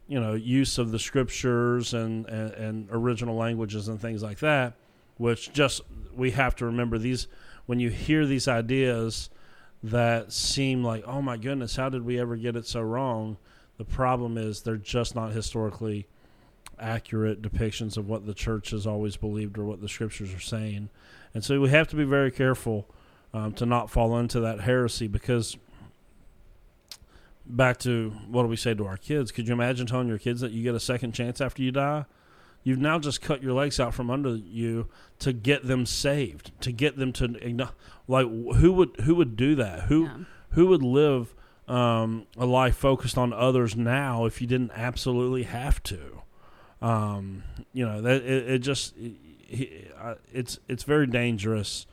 you 0.07 0.19
know, 0.19 0.33
use 0.35 0.77
of 0.77 0.91
the 0.91 0.99
scriptures 0.99 1.93
and, 1.93 2.25
and, 2.27 2.51
and 2.53 2.87
original 2.91 3.35
languages 3.35 3.87
and 3.87 3.99
things 3.99 4.23
like 4.23 4.39
that. 4.39 4.73
Which 5.17 5.51
just 5.51 5.81
we 6.15 6.31
have 6.31 6.55
to 6.57 6.65
remember 6.65 6.97
these 6.99 7.27
when 7.67 7.79
you 7.79 7.91
hear 7.91 8.25
these 8.25 8.47
ideas 8.47 9.29
that 9.83 10.33
seem 10.33 10.83
like, 10.83 11.03
oh 11.05 11.21
my 11.21 11.37
goodness, 11.37 11.75
how 11.75 11.89
did 11.89 12.03
we 12.03 12.19
ever 12.19 12.35
get 12.35 12.55
it 12.55 12.65
so 12.65 12.81
wrong? 12.81 13.37
The 13.77 13.85
problem 13.85 14.37
is 14.37 14.61
they're 14.61 14.75
just 14.75 15.15
not 15.15 15.33
historically 15.33 16.07
accurate 16.79 17.41
depictions 17.41 17.97
of 17.97 18.07
what 18.07 18.25
the 18.25 18.33
church 18.33 18.71
has 18.71 18.87
always 18.87 19.17
believed 19.17 19.57
or 19.57 19.65
what 19.65 19.81
the 19.81 19.89
scriptures 19.89 20.33
are 20.33 20.39
saying. 20.39 20.89
And 21.33 21.43
so 21.43 21.59
we 21.59 21.69
have 21.69 21.87
to 21.89 21.95
be 21.95 22.03
very 22.03 22.31
careful 22.31 22.87
um, 23.33 23.53
to 23.53 23.65
not 23.65 23.91
fall 23.91 24.17
into 24.17 24.39
that 24.39 24.61
heresy 24.61 25.07
because 25.07 25.57
back 27.45 27.77
to 27.79 28.11
what 28.27 28.43
do 28.43 28.47
we 28.47 28.55
say 28.55 28.73
to 28.73 28.85
our 28.85 28.97
kids? 28.97 29.31
Could 29.31 29.47
you 29.47 29.53
imagine 29.53 29.87
telling 29.87 30.07
your 30.07 30.17
kids 30.17 30.41
that 30.41 30.51
you 30.51 30.63
get 30.63 30.75
a 30.75 30.79
second 30.79 31.11
chance 31.13 31.41
after 31.41 31.61
you 31.61 31.71
die? 31.71 32.05
You've 32.63 32.79
now 32.79 32.99
just 32.99 33.21
cut 33.21 33.41
your 33.41 33.53
legs 33.53 33.79
out 33.79 33.93
from 33.93 34.09
under 34.09 34.35
you 34.35 34.87
to 35.19 35.31
get 35.33 35.65
them 35.67 35.85
saved, 35.85 36.51
to 36.61 36.71
get 36.71 36.97
them 36.97 37.13
to 37.13 37.69
like 38.07 38.27
who 38.27 38.73
would 38.73 38.95
who 39.03 39.15
would 39.15 39.35
do 39.37 39.55
that? 39.55 39.83
Who 39.83 40.03
Yeah. 40.03 40.17
who 40.51 40.67
would 40.67 40.83
live 40.83 41.33
um, 41.67 42.27
a 42.37 42.45
life 42.45 42.75
focused 42.75 43.17
on 43.17 43.31
others 43.33 43.75
now 43.75 44.25
if 44.25 44.41
you 44.41 44.47
didn't 44.47 44.71
absolutely 44.75 45.43
have 45.43 45.81
to? 45.83 46.21
Um, 46.81 47.43
you 47.73 47.85
know 47.85 48.01
that 48.01 48.21
it, 48.23 48.49
it 48.49 48.59
just 48.59 48.95
it, 48.97 49.91
it's 50.33 50.59
it's 50.67 50.83
very 50.83 51.07
dangerous 51.07 51.85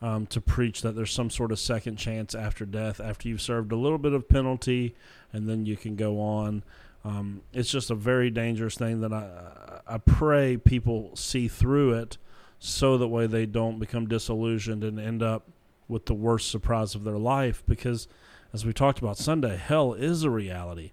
um, 0.00 0.26
to 0.26 0.40
preach 0.40 0.82
that 0.82 0.94
there's 0.94 1.12
some 1.12 1.30
sort 1.30 1.52
of 1.52 1.58
second 1.58 1.96
chance 1.96 2.34
after 2.34 2.64
death 2.64 3.00
after 3.00 3.28
you've 3.28 3.40
served 3.40 3.72
a 3.72 3.76
little 3.76 3.98
bit 3.98 4.12
of 4.12 4.28
penalty 4.28 4.94
and 5.32 5.48
then 5.48 5.64
you 5.64 5.76
can 5.76 5.96
go 5.96 6.20
on. 6.20 6.62
Um, 7.04 7.42
it's 7.52 7.70
just 7.70 7.90
a 7.90 7.94
very 7.94 8.30
dangerous 8.30 8.76
thing 8.76 9.00
that 9.00 9.12
I 9.12 9.82
I 9.86 9.98
pray 9.98 10.56
people 10.56 11.14
see 11.16 11.48
through 11.48 11.94
it 11.94 12.16
so 12.58 12.96
that 12.98 13.08
way 13.08 13.26
they 13.26 13.46
don't 13.46 13.78
become 13.78 14.06
disillusioned 14.06 14.84
and 14.84 14.98
end 14.98 15.22
up 15.22 15.48
with 15.88 16.06
the 16.06 16.14
worst 16.14 16.50
surprise 16.50 16.94
of 16.94 17.04
their 17.04 17.18
life 17.18 17.62
because 17.66 18.08
as 18.52 18.64
we 18.64 18.72
talked 18.72 18.98
about 18.98 19.18
Sunday, 19.18 19.56
hell 19.56 19.94
is 19.94 20.22
a 20.22 20.30
reality. 20.30 20.92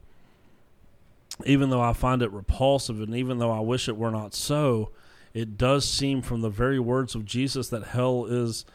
Even 1.45 1.69
though 1.69 1.81
I 1.81 1.93
find 1.93 2.21
it 2.21 2.31
repulsive 2.31 2.99
and 2.99 3.15
even 3.15 3.37
though 3.37 3.51
I 3.51 3.59
wish 3.59 3.87
it 3.87 3.97
were 3.97 4.11
not 4.11 4.33
so, 4.33 4.91
it 5.33 5.57
does 5.57 5.87
seem 5.87 6.21
from 6.21 6.41
the 6.41 6.49
very 6.49 6.79
words 6.79 7.15
of 7.15 7.25
Jesus 7.25 7.69
that 7.69 7.83
hell 7.83 8.25
is 8.25 8.65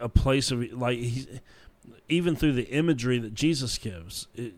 a 0.00 0.08
place 0.08 0.50
of 0.50 0.72
like 0.72 0.98
he, 0.98 1.26
even 2.08 2.36
through 2.36 2.52
the 2.52 2.68
imagery 2.68 3.18
that 3.18 3.34
Jesus 3.34 3.78
gives, 3.78 4.28
it 4.34 4.54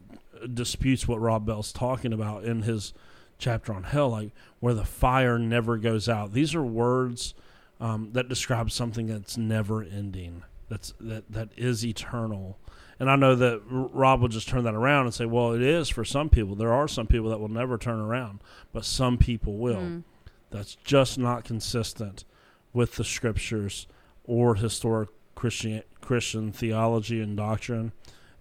disputes 0.52 1.08
what 1.08 1.20
Rob 1.20 1.46
Bell's 1.46 1.72
talking 1.72 2.12
about 2.12 2.44
in 2.44 2.62
his 2.62 2.92
chapter 3.38 3.72
on 3.72 3.84
hell, 3.84 4.10
like 4.10 4.30
where 4.60 4.74
the 4.74 4.84
fire 4.84 5.38
never 5.38 5.76
goes 5.76 6.08
out. 6.08 6.32
These 6.32 6.54
are 6.54 6.64
words 6.64 7.34
um, 7.80 8.10
that 8.12 8.28
describe 8.28 8.70
something 8.70 9.06
that's 9.06 9.36
never 9.36 9.82
ending, 9.82 10.42
that's 10.68 10.94
that 11.00 11.30
that 11.30 11.48
is 11.56 11.84
eternal. 11.84 12.58
And 13.00 13.10
I 13.10 13.16
know 13.16 13.34
that 13.34 13.60
Rob 13.68 14.20
will 14.20 14.28
just 14.28 14.48
turn 14.48 14.64
that 14.64 14.74
around 14.74 15.06
and 15.06 15.14
say, 15.14 15.26
"Well, 15.26 15.52
it 15.52 15.62
is 15.62 15.88
for 15.88 16.04
some 16.04 16.28
people. 16.28 16.54
There 16.54 16.72
are 16.72 16.86
some 16.86 17.06
people 17.06 17.28
that 17.30 17.40
will 17.40 17.48
never 17.48 17.76
turn 17.76 17.98
around, 17.98 18.40
but 18.72 18.84
some 18.84 19.18
people 19.18 19.58
will." 19.58 19.80
Mm. 19.80 20.04
That's 20.50 20.76
just 20.76 21.18
not 21.18 21.44
consistent 21.44 22.24
with 22.72 22.94
the 22.94 23.04
scriptures 23.04 23.88
or 24.24 24.54
historic 24.54 25.08
Christian 25.34 25.82
Christian 26.00 26.52
theology 26.52 27.20
and 27.20 27.36
doctrine. 27.36 27.92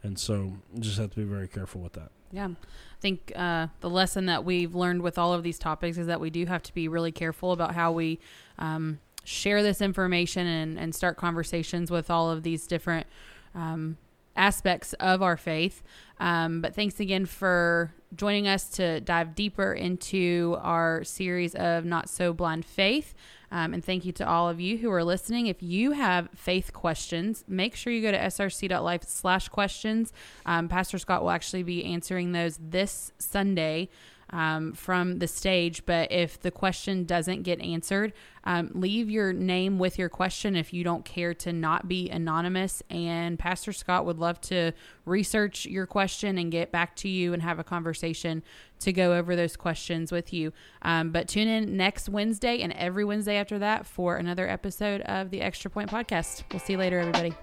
And 0.04 0.20
so, 0.20 0.54
you 0.74 0.82
just 0.82 0.98
have 1.00 1.12
to 1.12 1.18
be 1.18 1.24
very 1.24 1.48
careful 1.48 1.82
with 1.82 1.94
that. 1.94 2.12
Yeah. 2.32 2.48
I 2.48 3.00
think 3.00 3.32
uh, 3.36 3.68
the 3.80 3.89
lesson 3.89 4.26
that 4.26 4.44
we've 4.44 4.76
learned 4.76 5.02
with 5.02 5.18
all 5.18 5.34
of 5.34 5.44
these 5.44 5.60
topics 5.60 5.98
is 5.98 6.08
that 6.08 6.20
we 6.20 6.30
do 6.30 6.46
have 6.46 6.63
to 6.63 6.74
be 6.74 6.88
really 6.88 7.12
careful 7.12 7.52
about 7.52 7.76
how 7.76 7.92
we 7.92 8.20
um, 8.58 9.00
share 9.24 9.62
this 9.63 9.82
information 9.82 10.48
and, 10.48 10.80
and 10.80 10.94
start 10.94 11.16
conversations 11.16 11.92
with 11.92 12.10
all 12.10 12.30
of 12.30 12.44
these 12.44 12.68
different 12.68 13.08
um, 13.56 13.98
aspects 14.36 14.94
of 14.94 15.22
our 15.22 15.38
faith. 15.38 15.84
Um, 16.20 16.62
but 16.62 16.74
thanks 16.74 17.00
again 17.00 17.26
for 17.26 17.94
joining 18.16 18.48
us 18.48 18.70
to 18.72 19.00
dive 19.02 19.36
deeper 19.36 19.74
into 19.74 20.58
our 20.62 21.04
series 21.04 21.56
of 21.56 21.86
Not 21.86 22.10
So 22.10 22.34
Blind 22.34 22.66
Faith. 22.66 23.13
Um, 23.54 23.72
and 23.76 23.86
thank 23.86 24.04
you 24.04 24.12
to 24.13 24.28
all 24.28 24.50
of 24.50 24.60
you 24.60 24.80
who 24.80 24.92
are 24.92 25.04
listening. 25.04 25.46
If 25.46 25.62
you 25.62 25.92
have 25.92 26.28
faith 26.36 26.74
questions, 26.74 27.46
make 27.48 27.76
sure 27.76 27.94
you 27.94 28.02
go 28.02 28.12
to 28.12 28.18
src.life 28.18 29.04
slash 29.04 29.48
questions. 29.48 30.12
Um, 30.48 30.68
Pastor 30.68 30.98
Scott 30.98 31.22
will 31.22 31.30
actually 31.30 31.62
be 31.62 31.86
answering 31.86 32.32
those 32.32 32.58
this 32.60 33.12
Sunday 33.20 33.89
um, 34.34 34.74
from 34.74 35.19
the 35.19 35.28
stage. 35.28 35.86
But 35.86 36.12
if 36.12 36.41
the 36.41 36.52
question 36.52 37.06
doesn't 37.06 37.43
get 37.43 37.62
answered, 37.62 38.12
um, 38.43 38.72
leave 38.74 39.10
your 39.10 39.32
name 39.32 39.80
with 39.80 39.98
your 39.98 40.10
question 40.10 40.56
if 40.56 40.74
you 40.74 40.84
don't 40.84 41.06
care 41.06 41.34
to 41.36 41.54
not 41.54 41.88
be 41.88 42.10
anonymous. 42.10 42.84
And 42.89 43.39
Pastor 43.39 43.72
Scott 43.72 44.06
would 44.06 44.17
love 44.17 44.41
to 44.41 44.74
research 45.06 45.65
your 45.65 45.86
question 45.86 46.38
and 46.38 46.52
get 46.52 46.72
back 46.72 46.96
to 46.98 47.08
you 47.08 47.32
and 47.32 47.41
have 47.41 47.60
a 47.60 47.63
conversation 47.63 48.43
to 48.80 48.91
go 48.91 49.13
over 49.13 49.36
those 49.36 49.56
questions 49.56 50.12
with 50.12 50.34
you. 50.34 50.52
Um, 50.82 51.12
but 51.12 51.28
tune 51.30 51.48
in 51.48 51.78
next 51.78 52.10
Wednesday 52.10 52.60
and 52.62 52.74
every 52.74 53.06
Wednesday 53.06 53.38
after 53.38 53.60
that 53.60 53.86
for 53.86 54.17
another 54.17 54.50
episode 54.50 55.02
of 55.02 55.30
the 55.30 55.41
Extra 55.41 55.72
Point 55.72 55.89
Podcast. 55.89 56.43
We'll 56.52 56.60
see 56.60 56.74
you 56.74 56.80
later, 56.80 57.00
everybody. 57.00 57.34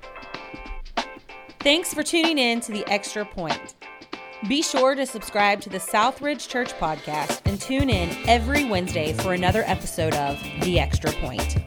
Thanks 1.60 1.94
for 1.94 2.02
tuning 2.02 2.38
in 2.38 2.60
to 2.62 2.72
the 2.72 2.86
Extra 2.88 3.24
Point. 3.24 3.76
Be 4.48 4.62
sure 4.62 4.94
to 4.94 5.04
subscribe 5.04 5.60
to 5.60 5.68
the 5.68 5.78
Southridge 5.78 6.48
Church 6.48 6.72
podcast 6.78 7.42
and 7.44 7.60
tune 7.60 7.90
in 7.90 8.16
every 8.26 8.64
Wednesday 8.64 9.12
for 9.12 9.34
another 9.34 9.62
episode 9.66 10.14
of 10.14 10.42
The 10.62 10.80
Extra 10.80 11.12
Point. 11.12 11.58